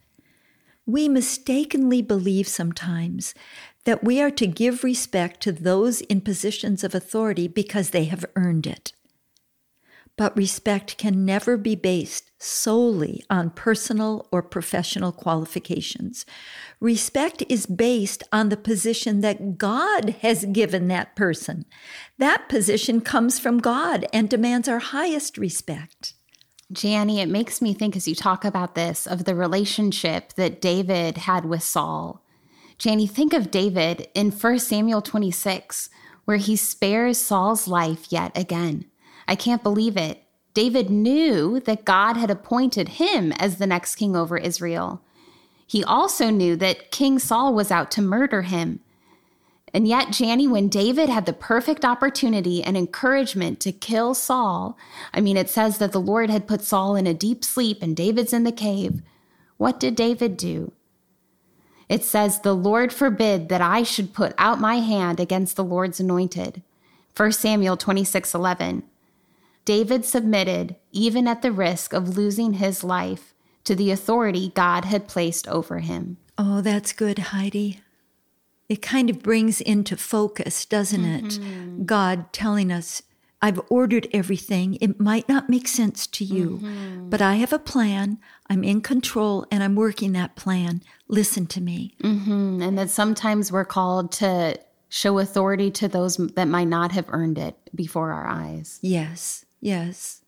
We 0.85 1.09
mistakenly 1.09 2.02
believe 2.02 2.49
sometimes 2.49 3.33
that 3.85 4.05
we 4.05 4.21
are 4.21 4.31
to 4.31 4.47
give 4.47 4.85
respect 4.85 5.41
to 5.43 5.53
those 5.53 6.01
in 6.03 6.21
positions 6.21 6.85
of 6.85 6.95
authority 6.95 7.49
because 7.49 7.91
they 7.91 8.05
have 8.05 8.25
earned 8.37 8.67
it. 8.67 8.93
But 10.17 10.37
respect 10.37 10.99
can 10.99 11.25
never 11.25 11.57
be 11.57 11.75
based 11.75 12.31
solely 12.39 13.25
on 13.31 13.51
personal 13.51 14.29
or 14.31 14.43
professional 14.43 15.11
qualifications. 15.11 16.27
Respect 16.81 17.43
is 17.49 17.65
based 17.65 18.23
on 18.31 18.51
the 18.51 18.57
position 18.57 19.21
that 19.23 19.57
God 19.57 20.11
has 20.21 20.45
given 20.45 20.89
that 20.89 21.17
person. 21.17 21.65
That 22.19 22.49
position 22.49 23.01
comes 23.01 23.39
from 23.39 23.59
God 23.59 24.07
and 24.12 24.29
demands 24.29 24.69
our 24.69 24.81
highest 24.81 25.39
respect. 25.39 26.15
Jani, 26.71 27.21
it 27.21 27.29
makes 27.29 27.62
me 27.62 27.75
think 27.75 27.97
as 27.97 28.07
you 28.07 28.15
talk 28.15 28.45
about 28.45 28.75
this 28.75 29.07
of 29.07 29.25
the 29.25 29.35
relationship 29.35 30.35
that 30.35 30.61
David 30.61 31.19
had 31.19 31.47
with 31.47 31.62
Saul 31.62 32.22
Jani, 32.83 33.07
think 33.07 33.33
of 33.33 33.53
David 33.53 34.09
in 34.12 34.33
1 34.33 34.59
Samuel 34.59 35.03
26, 35.03 35.89
where 36.25 36.37
he 36.37 36.57
spares 36.57 37.17
Saul's 37.17 37.69
life 37.69 38.11
yet 38.11 38.37
again. 38.37 38.87
I 39.29 39.37
can't 39.37 39.62
believe 39.62 39.97
it. 39.97 40.25
David 40.53 40.91
knew 40.91 41.61
that 41.61 41.85
God 41.85 42.17
had 42.17 42.31
appointed 42.31 42.91
him 42.91 43.31
as 43.33 43.57
the 43.57 43.69
next 43.69 43.95
king 43.95 44.17
over 44.17 44.37
Israel. 44.37 45.01
He 45.65 45.85
also 45.85 46.31
knew 46.31 46.57
that 46.57 46.91
King 46.91 47.21
Saul 47.21 47.55
was 47.55 47.71
out 47.71 47.91
to 47.93 48.03
murder 48.03 48.43
him. 48.43 48.81
And 49.73 49.87
yet, 49.87 50.19
Jani, 50.19 50.49
when 50.49 50.69
David 50.69 51.09
had 51.09 51.25
the 51.25 51.33
perfect 51.33 51.85
opportunity 51.85 52.62
and 52.65 52.77
encouragement 52.77 53.61
to 53.61 53.73
kill 53.73 54.12
Saul, 54.12 54.77
I 55.15 55.21
mean, 55.21 55.37
it 55.37 55.49
says 55.49 55.79
that 55.79 55.93
the 55.93 56.01
Lord 56.01 56.31
had 56.31 56.49
put 56.49 56.62
Saul 56.62 56.97
in 56.97 57.07
a 57.07 57.15
deep 57.15 57.45
sleep 57.45 57.79
and 57.81 57.97
David's 57.97 58.33
in 58.33 58.43
the 58.43 58.53
cave. 58.53 59.03
What 59.57 59.79
did 59.79 59.95
David 59.95 60.37
do? 60.37 60.73
It 61.92 62.04
says, 62.04 62.40
The 62.40 62.54
Lord 62.54 62.90
forbid 62.90 63.50
that 63.50 63.61
I 63.61 63.82
should 63.82 64.14
put 64.14 64.32
out 64.38 64.58
my 64.58 64.76
hand 64.76 65.20
against 65.20 65.56
the 65.56 65.62
Lord's 65.62 66.00
anointed. 66.00 66.62
1 67.14 67.32
Samuel 67.32 67.76
26 67.76 68.34
11. 68.34 68.82
David 69.66 70.06
submitted, 70.06 70.76
even 70.90 71.28
at 71.28 71.42
the 71.42 71.52
risk 71.52 71.92
of 71.92 72.16
losing 72.16 72.54
his 72.54 72.82
life, 72.82 73.34
to 73.64 73.75
the 73.75 73.90
authority 73.90 74.52
God 74.54 74.87
had 74.87 75.06
placed 75.06 75.46
over 75.49 75.80
him. 75.80 76.16
Oh, 76.38 76.62
that's 76.62 76.94
good, 76.94 77.18
Heidi. 77.18 77.80
It 78.70 78.80
kind 78.80 79.11
of 79.11 79.22
brings 79.22 79.61
into 79.61 79.94
focus, 79.99 80.64
doesn't 80.64 81.02
mm-hmm. 81.02 81.80
it? 81.82 81.87
God 81.87 82.32
telling 82.32 82.72
us, 82.72 83.02
I've 83.42 83.61
ordered 83.68 84.06
everything. 84.12 84.78
It 84.80 85.00
might 85.00 85.28
not 85.28 85.50
make 85.50 85.66
sense 85.66 86.06
to 86.06 86.25
you, 86.25 86.61
mm-hmm. 86.62 87.11
but 87.11 87.20
I 87.20 87.34
have 87.34 87.52
a 87.52 87.58
plan. 87.58 88.18
I'm 88.49 88.62
in 88.62 88.80
control 88.80 89.46
and 89.50 89.64
I'm 89.64 89.75
working 89.75 90.12
that 90.12 90.37
plan. 90.37 90.80
Listen 91.08 91.46
to 91.49 91.61
me. 91.61 91.96
Mm-hmm. 92.04 92.62
And 92.62 92.78
that 92.78 92.88
sometimes 92.88 93.50
we're 93.50 93.64
called 93.64 94.12
to 94.12 94.61
show 94.88 95.18
authority 95.18 95.70
to 95.72 95.88
those 95.88 96.18
that 96.18 96.46
might 96.46 96.68
not 96.68 96.92
have 96.92 97.06
earned 97.08 97.37
it 97.37 97.56
before 97.75 98.12
our 98.12 98.26
eyes. 98.26 98.78
Yes, 98.80 99.44
yes. 99.61 100.22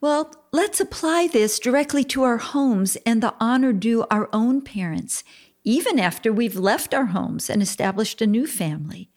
Well, 0.00 0.34
let's 0.52 0.80
apply 0.80 1.28
this 1.28 1.58
directly 1.58 2.02
to 2.04 2.24
our 2.24 2.38
homes 2.38 2.96
and 3.06 3.22
the 3.22 3.34
honor 3.38 3.72
due 3.72 4.04
our 4.10 4.28
own 4.32 4.60
parents, 4.60 5.22
even 5.62 6.00
after 6.00 6.32
we've 6.32 6.56
left 6.56 6.92
our 6.92 7.06
homes 7.06 7.48
and 7.48 7.62
established 7.62 8.20
a 8.20 8.26
new 8.26 8.46
family. 8.46 9.10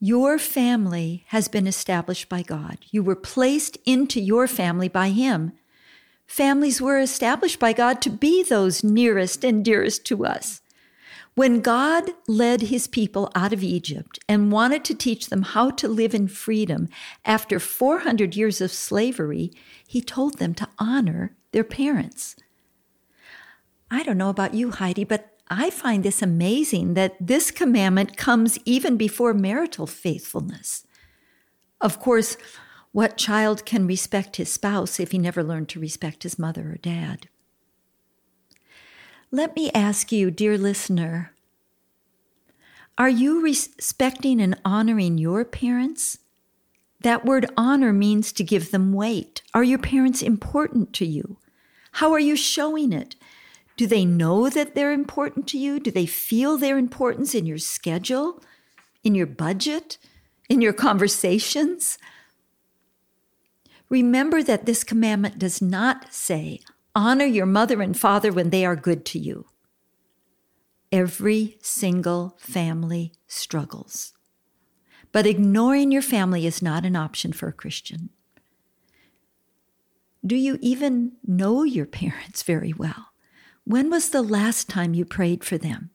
Your 0.00 0.38
family 0.38 1.24
has 1.28 1.48
been 1.48 1.66
established 1.66 2.28
by 2.28 2.42
God. 2.42 2.78
You 2.90 3.02
were 3.02 3.16
placed 3.16 3.78
into 3.84 4.20
your 4.20 4.46
family 4.46 4.88
by 4.88 5.10
Him. 5.10 5.52
Families 6.26 6.80
were 6.80 7.00
established 7.00 7.58
by 7.58 7.72
God 7.72 8.00
to 8.02 8.10
be 8.10 8.42
those 8.42 8.84
nearest 8.84 9.42
and 9.42 9.64
dearest 9.64 10.04
to 10.06 10.24
us. 10.24 10.60
When 11.34 11.60
God 11.60 12.10
led 12.26 12.62
his 12.62 12.88
people 12.88 13.30
out 13.32 13.52
of 13.52 13.62
Egypt 13.62 14.18
and 14.28 14.50
wanted 14.50 14.84
to 14.86 14.94
teach 14.94 15.28
them 15.28 15.42
how 15.42 15.70
to 15.70 15.86
live 15.86 16.12
in 16.12 16.26
freedom 16.26 16.88
after 17.24 17.60
400 17.60 18.34
years 18.34 18.60
of 18.60 18.72
slavery, 18.72 19.52
he 19.86 20.00
told 20.00 20.38
them 20.38 20.52
to 20.54 20.68
honor 20.80 21.36
their 21.52 21.62
parents. 21.62 22.34
I 23.88 24.02
don't 24.02 24.18
know 24.18 24.30
about 24.30 24.54
you, 24.54 24.72
Heidi, 24.72 25.04
but 25.04 25.37
I 25.50 25.70
find 25.70 26.02
this 26.02 26.22
amazing 26.22 26.94
that 26.94 27.16
this 27.20 27.50
commandment 27.50 28.16
comes 28.16 28.58
even 28.64 28.96
before 28.96 29.32
marital 29.32 29.86
faithfulness. 29.86 30.86
Of 31.80 31.98
course, 32.00 32.36
what 32.92 33.16
child 33.16 33.64
can 33.64 33.86
respect 33.86 34.36
his 34.36 34.52
spouse 34.52 34.98
if 34.98 35.12
he 35.12 35.18
never 35.18 35.42
learned 35.42 35.68
to 35.70 35.80
respect 35.80 36.22
his 36.22 36.38
mother 36.38 36.72
or 36.72 36.76
dad? 36.76 37.28
Let 39.30 39.54
me 39.54 39.70
ask 39.72 40.10
you, 40.10 40.30
dear 40.30 40.56
listener, 40.56 41.34
are 42.96 43.08
you 43.08 43.40
respecting 43.40 44.40
and 44.40 44.58
honoring 44.64 45.18
your 45.18 45.44
parents? 45.44 46.18
That 47.00 47.24
word 47.24 47.46
honor 47.56 47.92
means 47.92 48.32
to 48.32 48.42
give 48.42 48.70
them 48.70 48.92
weight. 48.92 49.42
Are 49.54 49.62
your 49.62 49.78
parents 49.78 50.20
important 50.22 50.92
to 50.94 51.06
you? 51.06 51.38
How 51.92 52.12
are 52.12 52.18
you 52.20 52.34
showing 52.34 52.92
it? 52.92 53.14
Do 53.78 53.86
they 53.86 54.04
know 54.04 54.50
that 54.50 54.74
they're 54.74 54.90
important 54.90 55.46
to 55.48 55.56
you? 55.56 55.78
Do 55.78 55.92
they 55.92 56.04
feel 56.04 56.58
their 56.58 56.78
importance 56.78 57.32
in 57.32 57.46
your 57.46 57.58
schedule, 57.58 58.42
in 59.04 59.14
your 59.14 59.24
budget, 59.24 59.98
in 60.48 60.60
your 60.60 60.72
conversations? 60.72 61.96
Remember 63.88 64.42
that 64.42 64.66
this 64.66 64.82
commandment 64.82 65.38
does 65.38 65.62
not 65.62 66.12
say, 66.12 66.58
Honor 66.96 67.24
your 67.24 67.46
mother 67.46 67.80
and 67.80 67.96
father 67.96 68.32
when 68.32 68.50
they 68.50 68.66
are 68.66 68.74
good 68.74 69.04
to 69.06 69.18
you. 69.20 69.46
Every 70.90 71.56
single 71.62 72.36
family 72.36 73.12
struggles. 73.28 74.12
But 75.12 75.24
ignoring 75.24 75.92
your 75.92 76.02
family 76.02 76.46
is 76.46 76.60
not 76.60 76.84
an 76.84 76.96
option 76.96 77.32
for 77.32 77.46
a 77.46 77.52
Christian. 77.52 78.10
Do 80.26 80.34
you 80.34 80.58
even 80.60 81.12
know 81.24 81.62
your 81.62 81.86
parents 81.86 82.42
very 82.42 82.72
well? 82.72 83.07
When 83.68 83.90
was 83.90 84.08
the 84.08 84.22
last 84.22 84.70
time 84.70 84.94
you 84.94 85.04
prayed 85.04 85.44
for 85.44 85.58
them? 85.58 85.90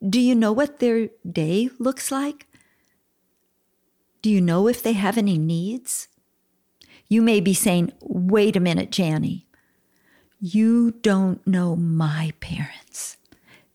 Do 0.00 0.20
you 0.20 0.32
know 0.32 0.52
what 0.52 0.78
their 0.78 1.08
day 1.28 1.70
looks 1.80 2.12
like? 2.12 2.46
Do 4.22 4.30
you 4.30 4.40
know 4.40 4.68
if 4.68 4.80
they 4.80 4.92
have 4.92 5.18
any 5.18 5.38
needs? 5.38 6.06
You 7.08 7.20
may 7.20 7.40
be 7.40 7.52
saying, 7.52 7.94
wait 8.00 8.54
a 8.54 8.60
minute, 8.60 8.96
Jani. 8.96 9.48
You 10.38 10.92
don't 10.92 11.44
know 11.48 11.74
my 11.74 12.32
parents. 12.38 13.16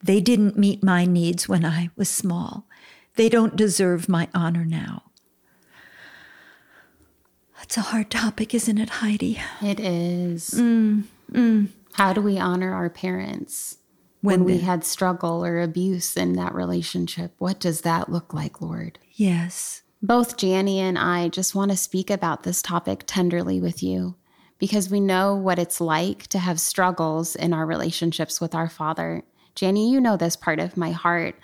They 0.01 0.21
didn't 0.21 0.57
meet 0.57 0.81
my 0.81 1.03
needs 1.03 1.49
when 1.49 1.65
I 1.65 1.89
was 1.97 2.07
small. 2.07 2.69
They 3.17 3.27
don't 3.27 3.57
deserve 3.57 4.07
my 4.07 4.29
honor 4.33 4.63
now. 4.63 5.11
That's 7.57 7.75
a 7.75 7.81
hard 7.81 8.09
topic, 8.09 8.55
isn't 8.55 8.77
it, 8.77 8.89
Heidi? 8.89 9.41
It 9.61 9.81
is. 9.81 10.51
Mm, 10.51 11.03
mm. 11.33 11.67
How 11.93 12.13
do 12.13 12.21
we 12.21 12.39
honor 12.39 12.73
our 12.73 12.89
parents 12.89 13.77
when, 14.21 14.43
when 14.43 14.45
we 14.45 14.59
had 14.59 14.83
struggle 14.83 15.43
or 15.43 15.59
abuse 15.59 16.15
in 16.15 16.33
that 16.33 16.53
relationship? 16.53 17.33
What 17.37 17.59
does 17.59 17.81
that 17.81 18.09
look 18.09 18.33
like, 18.33 18.61
Lord? 18.61 18.99
Yes. 19.13 19.81
Both 20.01 20.41
Jani 20.41 20.79
and 20.79 20.97
I 20.97 21.29
just 21.29 21.53
want 21.53 21.71
to 21.71 21.77
speak 21.77 22.09
about 22.09 22.43
this 22.43 22.61
topic 22.61 23.03
tenderly 23.05 23.61
with 23.61 23.83
you 23.83 24.15
because 24.57 24.89
we 24.89 24.99
know 24.99 25.35
what 25.35 25.59
it's 25.59 25.81
like 25.81 26.27
to 26.27 26.39
have 26.39 26.59
struggles 26.59 27.35
in 27.35 27.53
our 27.53 27.65
relationships 27.65 28.39
with 28.39 28.55
our 28.55 28.69
father. 28.69 29.23
Janie, 29.53 29.91
you 29.91 29.99
know 29.99 30.17
this 30.17 30.35
part 30.35 30.59
of 30.59 30.77
my 30.77 30.91
heart. 30.91 31.35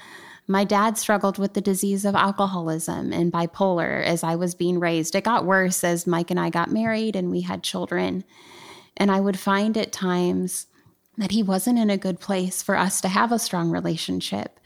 My 0.47 0.63
dad 0.63 0.97
struggled 0.97 1.37
with 1.37 1.53
the 1.53 1.61
disease 1.61 2.05
of 2.05 2.15
alcoholism 2.15 3.11
and 3.11 3.33
bipolar 3.33 4.03
as 4.03 4.23
I 4.23 4.35
was 4.35 4.55
being 4.55 4.79
raised. 4.79 5.13
It 5.13 5.23
got 5.23 5.45
worse 5.45 5.83
as 5.83 6.07
Mike 6.07 6.31
and 6.31 6.39
I 6.39 6.49
got 6.49 6.71
married 6.71 7.15
and 7.15 7.29
we 7.29 7.41
had 7.41 7.63
children. 7.63 8.23
And 8.97 9.09
I 9.11 9.19
would 9.19 9.39
find 9.39 9.77
at 9.77 9.91
times 9.91 10.67
that 11.17 11.31
he 11.31 11.41
wasn't 11.41 11.79
in 11.79 11.89
a 11.89 11.97
good 11.97 12.19
place 12.19 12.61
for 12.61 12.75
us 12.75 12.99
to 13.01 13.07
have 13.07 13.31
a 13.31 13.39
strong 13.39 13.71
relationship. 13.71 14.59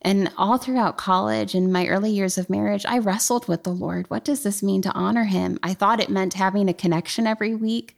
And 0.00 0.30
all 0.36 0.58
throughout 0.58 0.96
college 0.96 1.56
and 1.56 1.72
my 1.72 1.88
early 1.88 2.10
years 2.10 2.38
of 2.38 2.48
marriage, 2.48 2.86
I 2.86 2.98
wrestled 2.98 3.48
with 3.48 3.64
the 3.64 3.72
Lord. 3.72 4.08
What 4.08 4.24
does 4.24 4.44
this 4.44 4.62
mean 4.62 4.80
to 4.82 4.92
honor 4.92 5.24
Him? 5.24 5.58
I 5.62 5.74
thought 5.74 6.00
it 6.00 6.08
meant 6.08 6.34
having 6.34 6.68
a 6.68 6.74
connection 6.74 7.26
every 7.26 7.54
week 7.54 7.96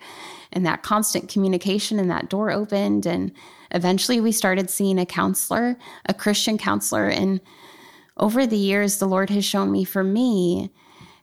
and 0.50 0.64
that 0.64 0.82
constant 0.82 1.28
communication, 1.28 1.98
and 1.98 2.10
that 2.10 2.30
door 2.30 2.50
opened. 2.50 3.04
And 3.04 3.32
eventually 3.70 4.18
we 4.18 4.32
started 4.32 4.70
seeing 4.70 4.98
a 4.98 5.04
counselor, 5.04 5.76
a 6.06 6.14
Christian 6.14 6.56
counselor. 6.56 7.06
And 7.06 7.40
over 8.16 8.46
the 8.46 8.56
years, 8.56 8.98
the 8.98 9.06
Lord 9.06 9.28
has 9.30 9.44
shown 9.44 9.70
me 9.70 9.84
for 9.84 10.02
me 10.02 10.70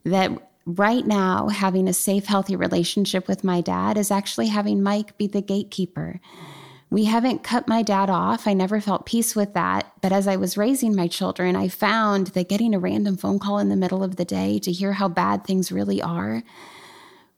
that 0.06 0.47
right 0.68 1.06
now, 1.06 1.48
having 1.48 1.88
a 1.88 1.94
safe, 1.94 2.26
healthy 2.26 2.56
relationship 2.56 3.28
with 3.28 3.44
my 3.44 3.62
dad 3.62 3.98
is 3.98 4.12
actually 4.12 4.48
having 4.48 4.84
Mike 4.84 5.18
be 5.18 5.28
the 5.28 5.42
gatekeeper 5.42 6.20
we 6.90 7.04
haven't 7.04 7.44
cut 7.44 7.68
my 7.68 7.82
dad 7.82 8.10
off. 8.10 8.48
I 8.48 8.54
never 8.54 8.80
felt 8.80 9.06
peace 9.06 9.36
with 9.36 9.54
that. 9.54 9.92
But 10.02 10.14
as 10.14 10.28
I 10.28 10.38
was 10.38 10.58
raising 10.58 10.96
my 10.96 11.08
children, 11.08 11.56
I 11.56 11.68
found 11.68 12.28
that 12.28 12.48
getting 12.48 12.74
a 12.74 12.80
random 12.80 13.18
phone 13.18 13.40
call 13.40 13.60
in 13.60 13.70
the 13.70 13.76
middle 13.76 14.04
of 14.04 14.16
the 14.16 14.26
day 14.26 14.58
to 14.60 14.72
hear 14.72 14.94
how 14.94 15.10
bad 15.10 15.44
things 15.44 15.72
really 15.72 16.02
are 16.02 16.44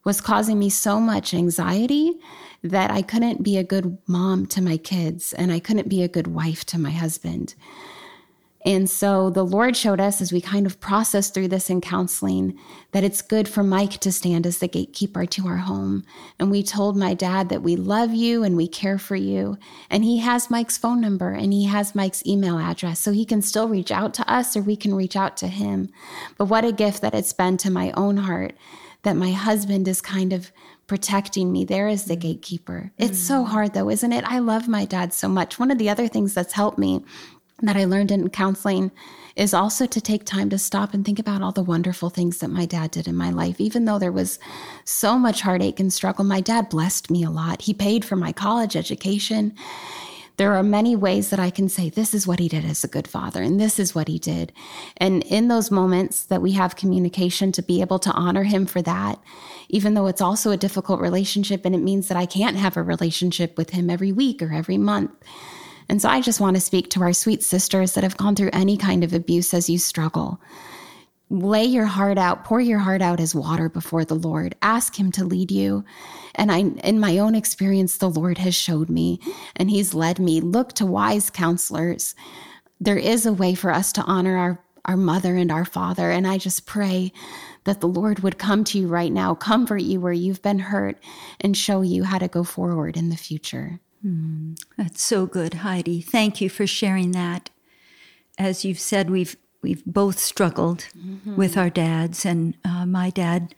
was 0.05 0.21
causing 0.21 0.59
me 0.59 0.69
so 0.69 0.99
much 0.99 1.33
anxiety 1.33 2.19
that 2.63 2.91
I 2.91 3.01
couldn't 3.01 3.43
be 3.43 3.57
a 3.57 3.63
good 3.63 3.97
mom 4.07 4.45
to 4.47 4.61
my 4.61 4.77
kids 4.77 5.33
and 5.33 5.51
I 5.51 5.59
couldn't 5.59 5.89
be 5.89 6.03
a 6.03 6.07
good 6.07 6.27
wife 6.27 6.63
to 6.65 6.79
my 6.79 6.91
husband. 6.91 7.55
And 8.65 8.89
so 8.89 9.30
the 9.30 9.45
Lord 9.45 9.78
showed 9.78 10.02
us 10.02 10.19
as 10.19 10.34
we 10.34 10.41
kind 10.41 10.65
of 10.65 10.82
processed 10.82 11.34
through 11.34 11.48
this 11.48 11.69
in 11.69 11.80
counseling 11.80 12.60
that 12.91 13.06
it's 13.06 13.22
good 13.22 13.48
for 13.48 13.63
Mike 13.63 14.00
to 14.00 14.12
stand 14.12 14.45
as 14.45 14.58
the 14.58 14.67
gatekeeper 14.67 15.26
to 15.28 15.48
our 15.48 15.58
home. 15.58 16.04
And 16.38 16.52
we 16.52 16.62
told 16.62 16.98
my 16.98 17.13
dad 17.13 17.48
that 17.50 17.62
we 17.62 17.78
love 17.78 18.13
you 18.13 18.43
and 18.43 18.58
we 18.58 18.67
care 18.67 18.98
for 18.98 19.15
you. 19.15 19.58
And 19.89 20.04
he 20.04 20.17
has 20.19 20.50
Mike's 20.50 20.78
phone 20.78 21.00
number 21.00 21.32
and 21.32 21.54
he 21.54 21.65
has 21.65 21.95
Mike's 21.95 22.26
email 22.26 22.60
address. 22.60 23.00
So 23.00 23.13
he 23.13 23.26
can 23.26 23.41
still 23.41 23.69
reach 23.69 23.91
out 23.91 24.13
to 24.15 24.30
us 24.30 24.58
or 24.58 24.62
we 24.62 24.76
can 24.76 24.93
reach 24.93 25.15
out 25.15 25.38
to 25.38 25.48
him. 25.48 25.89
But 26.38 26.45
what 26.45 26.65
a 26.65 26.74
gift 26.74 27.02
that 27.02 27.15
it's 27.15 27.34
been 27.34 27.56
to 27.58 27.72
my 27.72 27.91
own 27.91 28.17
heart 28.17 28.56
that 29.04 29.15
my 29.15 29.32
husband 29.32 29.88
is 29.88 30.02
kind 30.02 30.34
of 30.34 30.52
protecting 30.88 31.52
me 31.52 31.63
there 31.63 31.88
as 31.88 32.06
the 32.06 32.15
gatekeeper. 32.15 32.91
It's 32.98 33.19
mm. 33.19 33.28
so 33.28 33.43
hard 33.43 33.74
though, 33.74 33.89
isn't 33.89 34.12
it? 34.12 34.26
I 34.26 34.39
love 34.39 34.67
my 34.67 34.86
dad 34.86 35.13
so 35.13 35.30
much. 35.30 35.60
One 35.60 35.72
of 35.72 35.78
the 35.78 35.89
other 35.89 36.08
things 36.08 36.34
that's 36.34 36.54
helped 36.54 36.80
me 36.80 37.06
that 37.67 37.78
I 37.78 37.86
learned 37.86 38.12
in 38.12 38.30
counseling 38.30 38.91
is 39.36 39.54
also 39.54 39.86
to 39.86 40.02
take 40.02 40.26
time 40.26 40.50
to 40.50 40.58
stop 40.58 40.93
and 40.93 41.06
think 41.06 41.19
about 41.19 41.41
all 41.41 41.52
the 41.52 41.63
wonderful 41.63 42.10
things 42.10 42.39
that 42.39 42.50
my 42.50 42.65
dad 42.65 42.91
did 42.91 43.08
in 43.08 43.15
my 43.15 43.30
life. 43.30 43.60
Even 43.60 43.86
though 43.86 44.00
there 44.00 44.12
was 44.12 44.38
so 44.84 45.17
much 45.17 45.41
heartache 45.41 45.80
and 45.80 45.93
struggle, 45.93 46.26
my 46.26 46.41
dad 46.41 46.69
blessed 46.69 47.10
me 47.10 47.24
a 47.24 47.30
lot. 47.30 47.62
He 47.62 47.74
paid 47.74 48.04
for 48.04 48.15
my 48.15 48.34
college 48.34 48.76
education. 48.76 49.56
There 50.36 50.54
are 50.56 50.63
many 50.63 50.95
ways 50.95 51.30
that 51.30 51.39
I 51.39 51.50
can 51.50 51.67
say, 51.67 51.89
this 51.89 52.13
is 52.13 52.26
what 52.26 52.39
he 52.39 52.48
did 52.48 52.63
as 52.63 52.84
a 52.84 52.88
good 52.88 53.08
father, 53.08 53.41
and 53.41 53.60
this 53.60 53.78
is 53.78 53.93
what 53.93 54.08
he 54.08 54.19
did. 54.19 54.54
And 54.98 55.24
in 55.24 55.50
those 55.50 55.69
moments 55.69 56.26
that 56.26 56.41
we 56.41 56.54
have 56.54 56.78
communication, 56.78 57.52
to 57.52 57.62
be 57.62 57.82
able 57.82 58.00
to 58.00 58.12
honor 58.12 58.43
him 58.43 58.65
for 58.65 58.82
that, 58.82 59.22
even 59.67 59.93
though 59.93 60.08
it's 60.08 60.22
also 60.22 60.52
a 60.52 60.58
difficult 60.58 61.02
relationship 61.02 61.65
and 61.65 61.76
it 61.76 61.80
means 61.80 62.08
that 62.08 62.17
I 62.17 62.26
can't 62.26 62.56
have 62.56 62.78
a 62.78 62.84
relationship 62.84 63.58
with 63.58 63.72
him 63.72 63.89
every 63.89 64.13
week 64.13 64.41
or 64.41 64.54
every 64.54 64.78
month 64.78 65.12
and 65.89 65.99
so 66.02 66.08
I 66.08 66.21
just 66.21 66.39
want 66.39 66.56
to 66.56 66.62
speak 66.62 66.91
to 66.91 67.02
our 67.02 67.13
sweet 67.13 67.43
sisters 67.43 67.93
that 67.93 68.04
have 68.04 68.17
gone 68.17 68.36
through 68.36 68.52
any 68.54 68.78
kind 68.78 69.04
of 69.04 69.13
abuse 69.13 69.54
as 69.56 69.69
you 69.69 69.80
struggle. 69.80 70.39
Lay 71.32 71.65
your 71.65 71.86
heart 71.86 72.17
out, 72.17 72.43
pour 72.43 72.60
your 72.60 72.80
heart 72.80 73.02
out 73.02 73.19
as 73.19 73.36
water 73.36 73.69
before 73.69 74.06
the 74.06 74.15
Lord. 74.15 74.56
Ask 74.62 74.99
Him 74.99 75.12
to 75.13 75.25
lead 75.25 75.52
you. 75.52 75.84
And 76.36 76.52
I, 76.52 76.60
in 76.60 76.99
my 76.99 77.17
own 77.17 77.36
experience, 77.36 77.97
the 77.97 78.10
Lord 78.10 78.38
has 78.38 78.56
showed 78.56 78.89
me 78.89 79.19
and 79.56 79.69
He's 79.69 79.93
led 79.93 80.19
me. 80.19 80.41
Look 80.41 80.73
to 80.73 80.86
wise 80.86 81.30
counselors. 81.30 82.15
There 82.80 82.97
is 82.97 83.25
a 83.25 83.34
way 83.34 83.56
for 83.56 83.71
us 83.71 83.91
to 83.93 84.04
honor 84.04 84.38
our, 84.38 84.63
our 84.86 84.97
mother 84.97 85.36
and 85.36 85.52
our 85.52 85.65
father. 85.65 86.12
And 86.12 86.28
I 86.28 86.38
just 86.38 86.65
pray 86.65 87.12
that 87.65 87.82
the 87.82 87.88
Lord 87.88 88.19
would 88.19 88.38
come 88.38 88.63
to 88.65 88.80
you 88.80 88.88
right 88.88 89.12
now, 89.12 89.36
comfort 89.36 89.82
you 89.82 89.99
where 89.99 90.13
you've 90.13 90.41
been 90.41 90.60
hurt, 90.60 90.97
and 91.41 91.58
show 91.58 91.82
you 91.82 92.04
how 92.04 92.19
to 92.19 92.28
go 92.28 92.43
forward 92.43 92.95
in 92.95 93.10
the 93.10 93.17
future. 93.17 93.80
Mm, 94.05 94.62
that's 94.77 95.03
so 95.03 95.25
good, 95.25 95.55
Heidi. 95.55 96.01
Thank 96.01 96.41
you 96.41 96.49
for 96.49 96.65
sharing 96.65 97.12
that. 97.12 97.49
As 98.38 98.63
you've 98.63 98.79
said, 98.79 99.09
we've 99.09 99.35
we've 99.62 99.85
both 99.85 100.19
struggled 100.19 100.88
mm-hmm. 100.97 101.35
with 101.35 101.57
our 101.57 101.69
dads, 101.69 102.25
and 102.25 102.55
uh, 102.63 102.85
my 102.85 103.09
dad, 103.09 103.53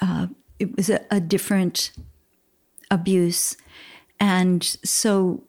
uh, 0.00 0.28
it 0.58 0.74
was 0.76 0.88
a, 0.88 1.04
a 1.10 1.20
different 1.20 1.92
abuse, 2.90 3.56
and 4.18 4.62
so 4.82 5.44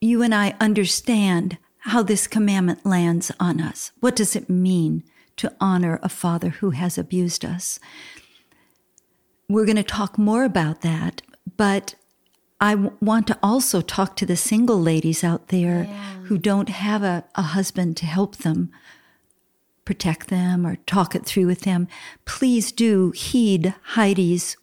you 0.00 0.22
and 0.22 0.34
I 0.34 0.56
understand 0.60 1.58
how 1.84 2.02
this 2.02 2.26
commandment 2.26 2.84
lands 2.84 3.30
on 3.38 3.60
us. 3.60 3.92
What 4.00 4.16
does 4.16 4.34
it 4.34 4.50
mean 4.50 5.04
to 5.36 5.54
honor 5.60 6.00
a 6.02 6.08
father 6.08 6.50
who 6.50 6.70
has 6.70 6.98
abused 6.98 7.44
us? 7.44 7.78
We're 9.48 9.64
going 9.64 9.76
to 9.76 9.82
talk 9.82 10.18
more 10.18 10.44
about 10.44 10.82
that, 10.82 11.22
but 11.56 11.94
I 12.60 12.72
w- 12.74 12.92
want 13.00 13.26
to 13.28 13.38
also 13.42 13.80
talk 13.80 14.16
to 14.16 14.26
the 14.26 14.36
single 14.36 14.80
ladies 14.80 15.24
out 15.24 15.48
there 15.48 15.84
Yeah. 15.88 16.14
who 16.24 16.36
don't 16.38 16.68
have 16.68 17.02
a, 17.02 17.24
a 17.34 17.42
husband 17.42 17.96
to 17.98 18.06
help 18.06 18.36
them 18.38 18.70
protect 19.84 20.28
them 20.28 20.66
or 20.66 20.76
talk 20.86 21.14
it 21.14 21.24
through 21.26 21.46
with 21.46 21.62
them. 21.62 21.88
Please 22.24 22.70
do 22.70 23.10
heed 23.12 23.74
Heidi's 23.94 24.56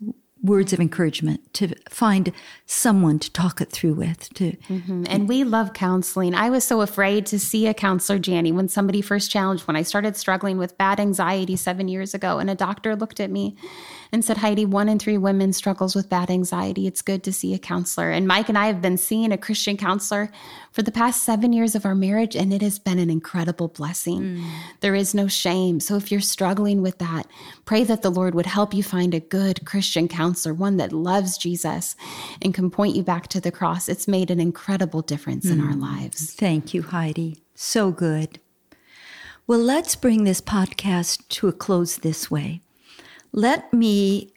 words 0.44 0.72
of 0.72 0.80
encouragement 0.80 1.52
to 1.52 1.74
find 1.90 2.32
someone 2.68 3.18
to 3.18 3.30
talk 3.32 3.60
it 3.60 3.72
through 3.72 3.96
with 3.96 4.32
to 4.36 4.52
Mhm. 4.70 5.08
And 5.10 5.28
we 5.28 5.44
love 5.44 5.74
counseling. 5.74 6.36
I 6.36 6.52
was 6.52 6.64
so 6.64 6.82
afraid 6.82 7.26
to 7.26 7.40
see 7.40 7.66
a 7.66 7.74
counselor, 7.74 8.20
Jani, 8.24 8.52
when 8.52 8.70
somebody 8.70 9.02
first 9.02 9.32
challenged, 9.32 9.66
when 9.68 9.76
I 9.76 9.82
started 9.82 10.16
struggling 10.16 10.60
with 10.60 10.78
bad 10.78 11.00
anxiety 11.00 11.56
seven 11.56 11.88
years 11.88 12.14
ago. 12.14 12.38
And 12.38 12.52
a 12.52 12.56
doctor 12.56 12.96
looked 12.96 13.20
at 13.20 13.32
me 13.32 13.56
and 14.12 14.24
said, 14.24 14.38
Heidi, 14.38 14.66
one 14.66 14.90
in 14.90 15.00
three 15.00 15.18
women 15.18 15.54
struggles 15.54 15.96
with 15.96 16.10
bad 16.10 16.30
anxiety. 16.30 16.88
It's 16.88 17.02
good 17.02 17.24
to 17.24 17.34
see 17.34 17.54
a 17.54 17.60
counselor. 17.60 18.10
And 18.10 18.28
Mike 18.28 18.50
and 18.50 18.58
I 18.58 18.68
have 18.68 18.82
been 18.82 18.98
seeing 18.98 19.32
a 19.32 19.38
Christian 19.38 19.78
counselor 19.78 20.30
for 20.72 20.82
the 20.82 20.92
past 20.92 21.24
seven 21.24 21.54
years 21.54 21.76
of 21.76 21.86
our 21.86 21.96
marriage, 21.96 22.36
and 22.36 22.54
it 22.54 22.62
has 22.62 22.80
been 22.80 23.00
an 23.00 23.10
incredible 23.10 23.68
blessing. 23.68 24.22
Mm. 24.22 24.50
There 24.82 24.96
is 24.96 25.14
no 25.14 25.28
shame. 25.28 25.80
So 25.80 25.96
if 25.96 26.12
you're 26.12 26.22
struggling 26.22 26.82
with 26.82 26.98
that, 27.00 27.28
pray 27.66 27.84
that 27.84 28.02
the 28.02 28.12
Lord 28.12 28.36
would 28.36 28.46
help 28.46 28.74
you 28.74 28.84
find 28.84 29.14
a 29.14 29.20
good 29.20 29.66
Christian 29.66 30.08
counselor, 30.08 30.54
one 30.54 30.78
that 30.78 30.94
loves 30.94 31.38
Jesus 31.38 31.96
and 32.42 32.54
can 32.54 32.70
point 32.70 32.96
you 32.96 33.04
back 33.04 33.28
to 33.30 33.42
the 33.42 33.52
cross. 33.52 33.90
It's 33.90 34.08
made 34.08 34.32
an 34.32 34.40
incredible 34.40 35.02
difference 35.02 35.46
in 35.46 35.62
our 35.62 35.74
mm. 35.74 35.82
lives. 35.82 36.34
Thank 36.34 36.74
you, 36.74 36.84
Heidi. 36.84 37.44
So 37.56 37.92
good. 37.92 38.40
Well, 39.48 39.60
let's 39.60 39.96
bring 39.96 40.26
this 40.26 40.42
podcast 40.42 41.28
to 41.30 41.48
a 41.48 41.54
close 41.54 41.98
this 41.98 42.30
way. 42.30 42.62
Let 43.38 43.72
me 43.72 44.34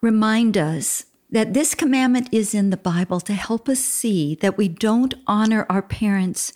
remind 0.00 0.58
us 0.58 1.06
that 1.30 1.54
this 1.54 1.76
commandment 1.76 2.28
is 2.32 2.54
in 2.54 2.70
the 2.70 2.76
Bible 2.76 3.20
to 3.20 3.34
help 3.34 3.68
us 3.68 3.78
see 3.78 4.34
that 4.40 4.58
we 4.58 4.66
don't 4.66 5.14
honor 5.28 5.64
our 5.70 5.80
parents 5.80 6.52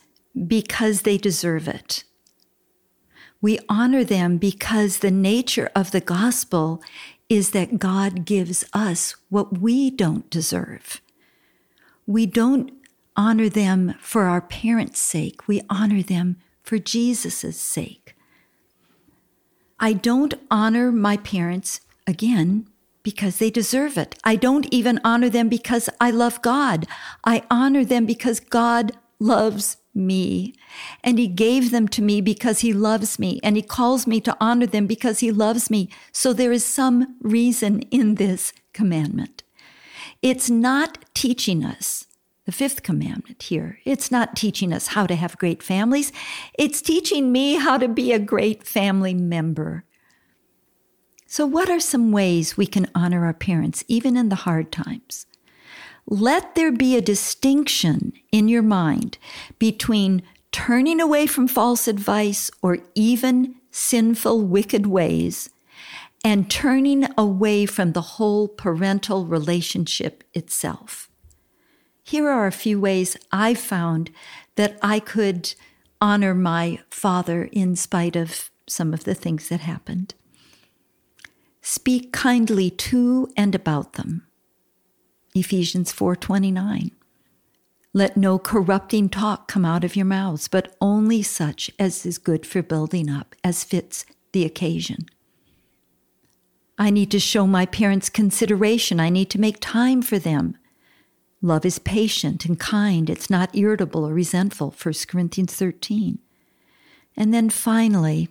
because 0.49 1.03
they 1.03 1.17
deserve 1.17 1.69
it. 1.69 2.03
We 3.41 3.61
honor 3.69 4.03
them 4.03 4.37
because 4.37 4.99
the 4.99 5.13
nature 5.13 5.71
of 5.77 5.93
the 5.93 6.01
gospel 6.01 6.83
is 7.29 7.51
that 7.51 7.79
God 7.79 8.25
gives 8.25 8.65
us 8.73 9.15
what 9.29 9.61
we 9.61 9.89
don't 9.89 10.29
deserve. 10.29 11.01
We 12.05 12.27
don't 12.27 12.73
honor 13.17 13.49
them 13.49 13.95
for 14.01 14.25
our 14.25 14.41
parents' 14.41 14.99
sake. 14.99 15.47
We 15.47 15.63
honor 15.71 16.03
them 16.03 16.39
for 16.65 16.81
Jesus' 16.81 17.61
sake. 17.61 18.06
I 19.79 19.93
don't 19.93 20.35
honor 20.51 20.91
my 20.91 21.19
parents, 21.19 21.81
again, 22.07 22.69
because 23.03 23.39
they 23.39 23.51
deserve 23.51 23.97
it. 23.99 24.17
I 24.25 24.37
don't 24.37 24.67
even 24.73 25.01
honor 25.05 25.29
them 25.29 25.49
because 25.49 25.89
I 26.01 26.11
love 26.11 26.43
God. 26.43 26.87
I 27.25 27.43
honor 27.51 27.85
them 27.85 28.07
because 28.07 28.41
God 28.41 28.93
loves 29.21 29.77
me. 29.95 30.55
And 31.05 31.19
He 31.19 31.29
gave 31.29 31.71
them 31.71 31.89
to 31.89 32.03
me 32.03 32.21
because 32.21 32.61
He 32.61 32.73
loves 32.73 33.19
me. 33.19 33.39
And 33.43 33.57
He 33.57 33.63
calls 33.63 34.07
me 34.07 34.21
to 34.23 34.37
honor 34.41 34.67
them 34.67 34.87
because 34.87 35.21
He 35.21 35.31
loves 35.31 35.71
me. 35.71 35.89
So 36.11 36.33
there 36.33 36.53
is 36.53 36.65
some 36.65 37.17
reason 37.21 37.83
in 37.91 38.17
this 38.17 38.53
commandment. 38.73 39.43
It's 40.23 40.51
not 40.51 41.05
teaching 41.15 41.65
us 41.65 42.07
the 42.47 42.53
fifth 42.53 42.83
commandment 42.83 43.43
here. 43.43 43.81
It's 43.85 44.11
not 44.11 44.37
teaching 44.37 44.73
us 44.73 44.89
how 44.89 45.07
to 45.07 45.17
have 45.17 45.37
great 45.37 45.63
families. 45.63 46.13
It's 46.59 46.81
teaching 46.81 47.33
me 47.33 47.57
how 47.57 47.77
to 47.77 47.89
be 47.89 48.13
a 48.13 48.19
great 48.19 48.67
family 48.67 49.15
member. 49.15 49.85
So, 51.27 51.45
what 51.45 51.69
are 51.69 51.81
some 51.81 52.13
ways 52.13 52.57
we 52.57 52.67
can 52.67 52.89
honor 52.95 53.27
our 53.27 53.35
parents, 53.35 53.85
even 53.89 54.17
in 54.17 54.29
the 54.29 54.37
hard 54.37 54.71
times? 54.71 55.27
Let 56.07 56.55
there 56.55 56.71
be 56.71 56.97
a 56.97 57.03
distinction 57.03 58.13
in 58.31 58.47
your 58.47 58.63
mind 58.63 59.19
between 59.59 60.23
turning 60.53 61.01
away 61.01 61.27
from 61.27 61.49
false 61.49 61.89
advice 61.89 62.49
or 62.63 62.79
even 62.95 63.57
sinful, 63.73 64.43
wicked 64.43 64.87
ways 64.87 65.51
and 66.25 66.51
turning 66.51 67.09
away 67.19 67.67
from 67.67 67.93
the 67.93 68.01
whole 68.01 68.49
parental 68.49 69.27
relationship 69.27 70.25
itself. 70.33 71.11
Here 72.07 72.29
are 72.31 72.47
a 72.47 72.53
few 72.53 72.79
ways 72.79 73.17
I 73.33 73.55
found 73.55 74.13
that 74.55 74.79
I 74.81 75.01
could 75.01 75.53
honor 76.01 76.35
my 76.35 76.79
father 76.89 77.49
in 77.51 77.75
spite 77.75 78.15
of 78.15 78.53
some 78.69 78.95
of 78.95 79.03
the 79.03 79.15
things 79.15 79.49
that 79.49 79.59
happened. 79.59 80.15
Speak 81.61 82.13
kindly 82.13 82.71
to 82.71 83.29
and 83.37 83.57
about 83.57 83.95
them. 83.95 84.25
Ephesians 85.35 85.93
4:29. 85.93 86.93
Let 87.93 88.17
no 88.17 88.39
corrupting 88.39 89.09
talk 89.09 89.49
come 89.49 89.65
out 89.65 89.83
of 89.83 89.97
your 89.97 90.07
mouths, 90.07 90.47
but 90.47 90.77
only 90.81 91.23
such 91.23 91.73
as 91.77 92.07
is 92.07 92.19
good 92.19 92.47
for 92.47 92.63
building 92.63 93.11
up, 93.11 93.35
as 93.43 93.65
fits 93.65 94.07
the 94.31 94.45
occasion. 94.45 95.07
I 96.79 96.91
need 96.91 97.11
to 97.11 97.19
show 97.19 97.49
my 97.49 97.67
parents 97.67 98.09
consideration. 98.09 99.01
I 99.01 99.11
need 99.11 99.29
to 99.31 99.41
make 99.41 99.59
time 99.59 100.03
for 100.03 100.21
them. 100.21 100.57
Love 101.47 101.65
is 101.65 101.79
patient 101.79 102.45
and 102.45 102.59
kind. 102.59 103.09
It's 103.09 103.31
not 103.31 103.55
irritable 103.55 104.05
or 104.05 104.13
resentful, 104.13 104.75
1 104.83 104.95
Corinthians 105.07 105.55
13. 105.55 106.19
And 107.17 107.33
then 107.33 107.51
finally, 107.51 108.29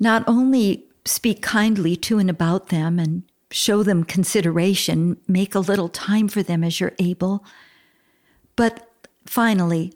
not 0.00 0.24
only 0.26 0.84
speak 1.04 1.42
kindly 1.42 1.94
to 1.94 2.18
and 2.18 2.28
about 2.28 2.70
them 2.70 2.98
and 2.98 3.22
show 3.52 3.84
them 3.84 4.02
consideration, 4.02 5.16
make 5.28 5.54
a 5.54 5.60
little 5.60 5.88
time 5.88 6.26
for 6.26 6.42
them 6.42 6.64
as 6.64 6.80
you're 6.80 6.96
able, 6.98 7.44
but 8.56 8.90
finally, 9.24 9.92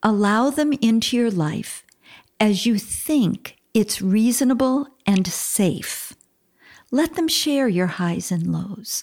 allow 0.00 0.48
them 0.48 0.72
into 0.74 1.16
your 1.16 1.30
life 1.30 1.84
as 2.38 2.66
you 2.66 2.78
think 2.78 3.56
it's 3.74 4.00
reasonable 4.00 4.86
and 5.06 5.26
safe. 5.26 6.12
Let 6.92 7.16
them 7.16 7.26
share 7.26 7.66
your 7.66 7.88
highs 7.88 8.30
and 8.30 8.46
lows. 8.46 9.02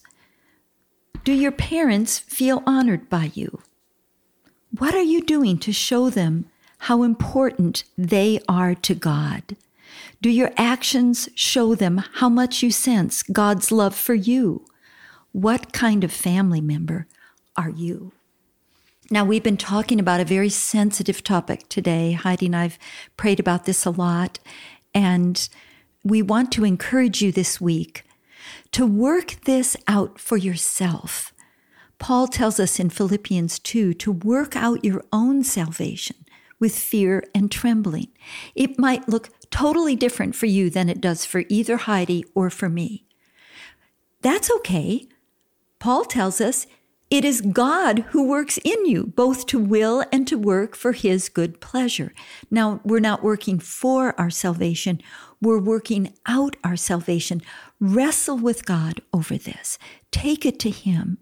Do 1.23 1.32
your 1.32 1.52
parents 1.52 2.19
feel 2.19 2.62
honored 2.65 3.10
by 3.10 3.32
you? 3.34 3.62
What 4.78 4.93
are 4.93 5.02
you 5.02 5.21
doing 5.21 5.58
to 5.60 5.71
show 5.71 6.10
them 6.10 6.45
how 6.80 7.04
important 7.04 7.86
they 7.97 8.41
are 8.49 8.76
to 8.76 8.93
God? 8.93 9.56
Do 10.21 10.30
your 10.30 10.52
actions 10.58 11.30
show 11.36 11.76
them 11.76 12.04
how 12.15 12.28
much 12.28 12.62
you 12.63 12.71
sense 12.71 13.23
God's 13.23 13.71
love 13.71 13.95
for 13.95 14.13
you? 14.13 14.65
What 15.32 15.71
kind 15.73 16.04
of 16.04 16.12
family 16.12 16.62
member 16.62 17.08
are 17.56 17.69
you? 17.69 18.12
Now, 19.10 19.23
we've 19.26 19.43
been 19.43 19.58
talking 19.58 19.99
about 19.99 20.21
a 20.21 20.26
very 20.26 20.49
sensitive 20.49 21.23
topic 21.23 21.69
today. 21.69 22.13
Heidi 22.13 22.47
and 22.47 22.56
I've 22.56 22.80
prayed 23.15 23.39
about 23.39 23.65
this 23.65 23.86
a 23.86 23.91
lot, 23.91 24.39
and 24.93 25.47
we 26.04 26.21
want 26.21 26.52
to 26.54 26.65
encourage 26.65 27.21
you 27.21 27.32
this 27.32 27.62
week 27.62 28.04
to 28.73 28.86
work 28.86 29.38
this 29.45 29.77
out 29.88 30.19
for 30.19 30.36
yourself. 30.36 31.33
Paul 31.99 32.27
tells 32.27 32.59
us 32.59 32.79
in 32.79 32.89
Philippians 32.89 33.59
2 33.59 33.93
to 33.93 34.12
work 34.12 34.55
out 34.55 34.83
your 34.83 35.03
own 35.13 35.43
salvation 35.43 36.17
with 36.59 36.77
fear 36.77 37.23
and 37.33 37.51
trembling. 37.51 38.07
It 38.55 38.79
might 38.79 39.07
look 39.07 39.29
totally 39.49 39.95
different 39.95 40.36
for 40.36 40.47
you 40.47 40.69
than 40.69 40.89
it 40.89 40.99
does 40.99 41.23
for 41.23 41.43
either 41.49 41.77
Heidi 41.77 42.25
or 42.33 42.49
for 42.49 42.67
me. 42.67 43.05
That's 44.21 44.51
okay. 44.51 45.07
Paul 45.79 46.05
tells 46.05 46.41
us 46.41 46.65
it 47.09 47.23
is 47.23 47.41
God 47.41 47.99
who 48.09 48.27
works 48.27 48.57
in 48.63 48.88
you, 48.88 49.05
both 49.05 49.45
to 49.47 49.59
will 49.59 50.03
and 50.12 50.27
to 50.27 50.36
work 50.36 50.75
for 50.75 50.93
his 50.93 51.29
good 51.29 51.62
pleasure. 51.62 52.12
Now, 52.49 52.79
we're 52.83 52.99
not 52.99 53.23
working 53.23 53.59
for 53.59 54.19
our 54.19 54.31
salvation, 54.31 54.99
we're 55.39 55.59
working 55.59 56.13
out 56.25 56.55
our 56.63 56.75
salvation. 56.75 57.41
Wrestle 57.86 58.38
with 58.38 58.65
God 58.65 59.02
over 59.12 59.38
this. 59.38 59.78
Take 60.10 60.46
it 60.46 60.58
to 60.60 60.69
him. 60.69 61.17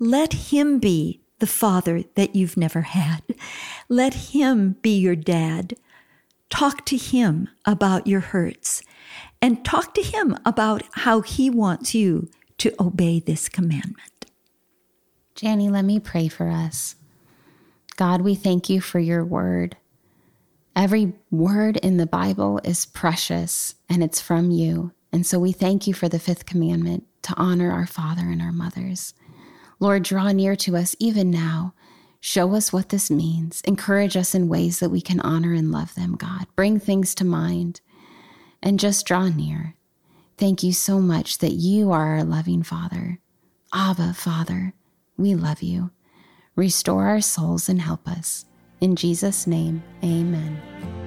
Let 0.00 0.32
him 0.32 0.80
be 0.80 1.20
the 1.38 1.46
father 1.46 2.02
that 2.16 2.34
you've 2.34 2.56
never 2.56 2.80
had. 2.80 3.22
Let 3.88 4.14
him 4.14 4.76
be 4.82 4.98
your 4.98 5.14
dad. 5.14 5.76
Talk 6.48 6.84
to 6.86 6.96
him 6.96 7.48
about 7.64 8.08
your 8.08 8.18
hurts 8.18 8.82
and 9.40 9.64
talk 9.64 9.94
to 9.94 10.02
him 10.02 10.36
about 10.44 10.82
how 10.94 11.20
he 11.20 11.48
wants 11.48 11.94
you 11.94 12.28
to 12.58 12.74
obey 12.80 13.20
this 13.20 13.48
commandment. 13.48 14.26
Jani, 15.40 15.70
let 15.70 15.84
me 15.84 16.00
pray 16.00 16.26
for 16.26 16.48
us. 16.48 16.96
God, 17.94 18.22
we 18.22 18.34
thank 18.34 18.68
you 18.68 18.80
for 18.80 18.98
your 18.98 19.24
word. 19.24 19.76
Every 20.74 21.12
word 21.30 21.76
in 21.76 21.98
the 21.98 22.06
Bible 22.06 22.60
is 22.64 22.84
precious 22.84 23.76
and 23.88 24.02
it's 24.02 24.20
from 24.20 24.50
you. 24.50 24.90
And 25.12 25.26
so 25.26 25.38
we 25.38 25.52
thank 25.52 25.86
you 25.86 25.94
for 25.94 26.08
the 26.08 26.18
fifth 26.18 26.46
commandment 26.46 27.04
to 27.22 27.34
honor 27.36 27.72
our 27.72 27.86
father 27.86 28.22
and 28.22 28.40
our 28.40 28.52
mothers. 28.52 29.14
Lord, 29.78 30.02
draw 30.02 30.30
near 30.32 30.56
to 30.56 30.76
us 30.76 30.94
even 30.98 31.30
now. 31.30 31.74
Show 32.20 32.54
us 32.54 32.72
what 32.72 32.90
this 32.90 33.10
means. 33.10 33.62
Encourage 33.62 34.16
us 34.16 34.34
in 34.34 34.48
ways 34.48 34.78
that 34.78 34.90
we 34.90 35.00
can 35.00 35.20
honor 35.20 35.54
and 35.54 35.72
love 35.72 35.94
them, 35.94 36.16
God. 36.16 36.46
Bring 36.54 36.78
things 36.78 37.14
to 37.16 37.24
mind 37.24 37.80
and 38.62 38.78
just 38.78 39.06
draw 39.06 39.28
near. 39.28 39.74
Thank 40.36 40.62
you 40.62 40.72
so 40.72 41.00
much 41.00 41.38
that 41.38 41.52
you 41.52 41.92
are 41.92 42.16
our 42.16 42.24
loving 42.24 42.62
Father. 42.62 43.18
Abba, 43.72 44.14
Father, 44.14 44.74
we 45.16 45.34
love 45.34 45.62
you. 45.62 45.90
Restore 46.56 47.06
our 47.06 47.20
souls 47.20 47.68
and 47.68 47.80
help 47.80 48.06
us. 48.06 48.44
In 48.80 48.96
Jesus' 48.96 49.46
name, 49.46 49.82
amen. 50.02 50.99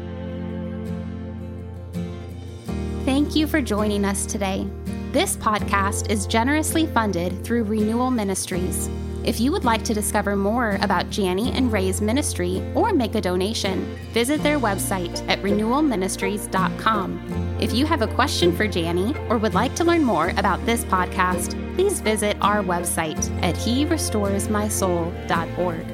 Thank 3.34 3.42
you 3.42 3.48
for 3.48 3.64
joining 3.64 4.06
us 4.06 4.28
today. 4.28 4.68
This 5.12 5.36
podcast 5.36 6.12
is 6.12 6.28
generously 6.28 6.86
funded 6.86 7.44
through 7.44 7.64
Renewal 7.64 8.12
Ministries. 8.12 8.92
If 9.24 9.40
you 9.40 9.52
would 9.52 9.66
like 9.66 9.84
to 9.86 9.94
discover 9.96 10.36
more 10.36 10.78
about 10.82 11.18
Jani 11.18 11.52
and 11.54 11.74
Ray's 11.74 12.00
ministry 12.00 12.62
or 12.76 12.94
make 12.94 13.16
a 13.16 13.22
donation, 13.22 13.98
visit 14.12 14.44
their 14.44 14.60
website 14.60 15.28
at 15.28 15.42
renewalministries.com. 15.42 17.58
If 17.60 17.74
you 17.74 17.88
have 17.88 18.04
a 18.04 18.14
question 18.14 18.56
for 18.56 18.66
Jani 18.66 19.16
or 19.30 19.40
would 19.40 19.56
like 19.56 19.74
to 19.78 19.84
learn 19.84 20.04
more 20.04 20.30
about 20.38 20.64
this 20.68 20.86
podcast, 20.86 21.60
please 21.74 22.02
visit 22.02 22.38
our 22.40 22.62
website 22.62 23.32
at 23.42 23.56
herestoresmysoul.org. 23.56 25.93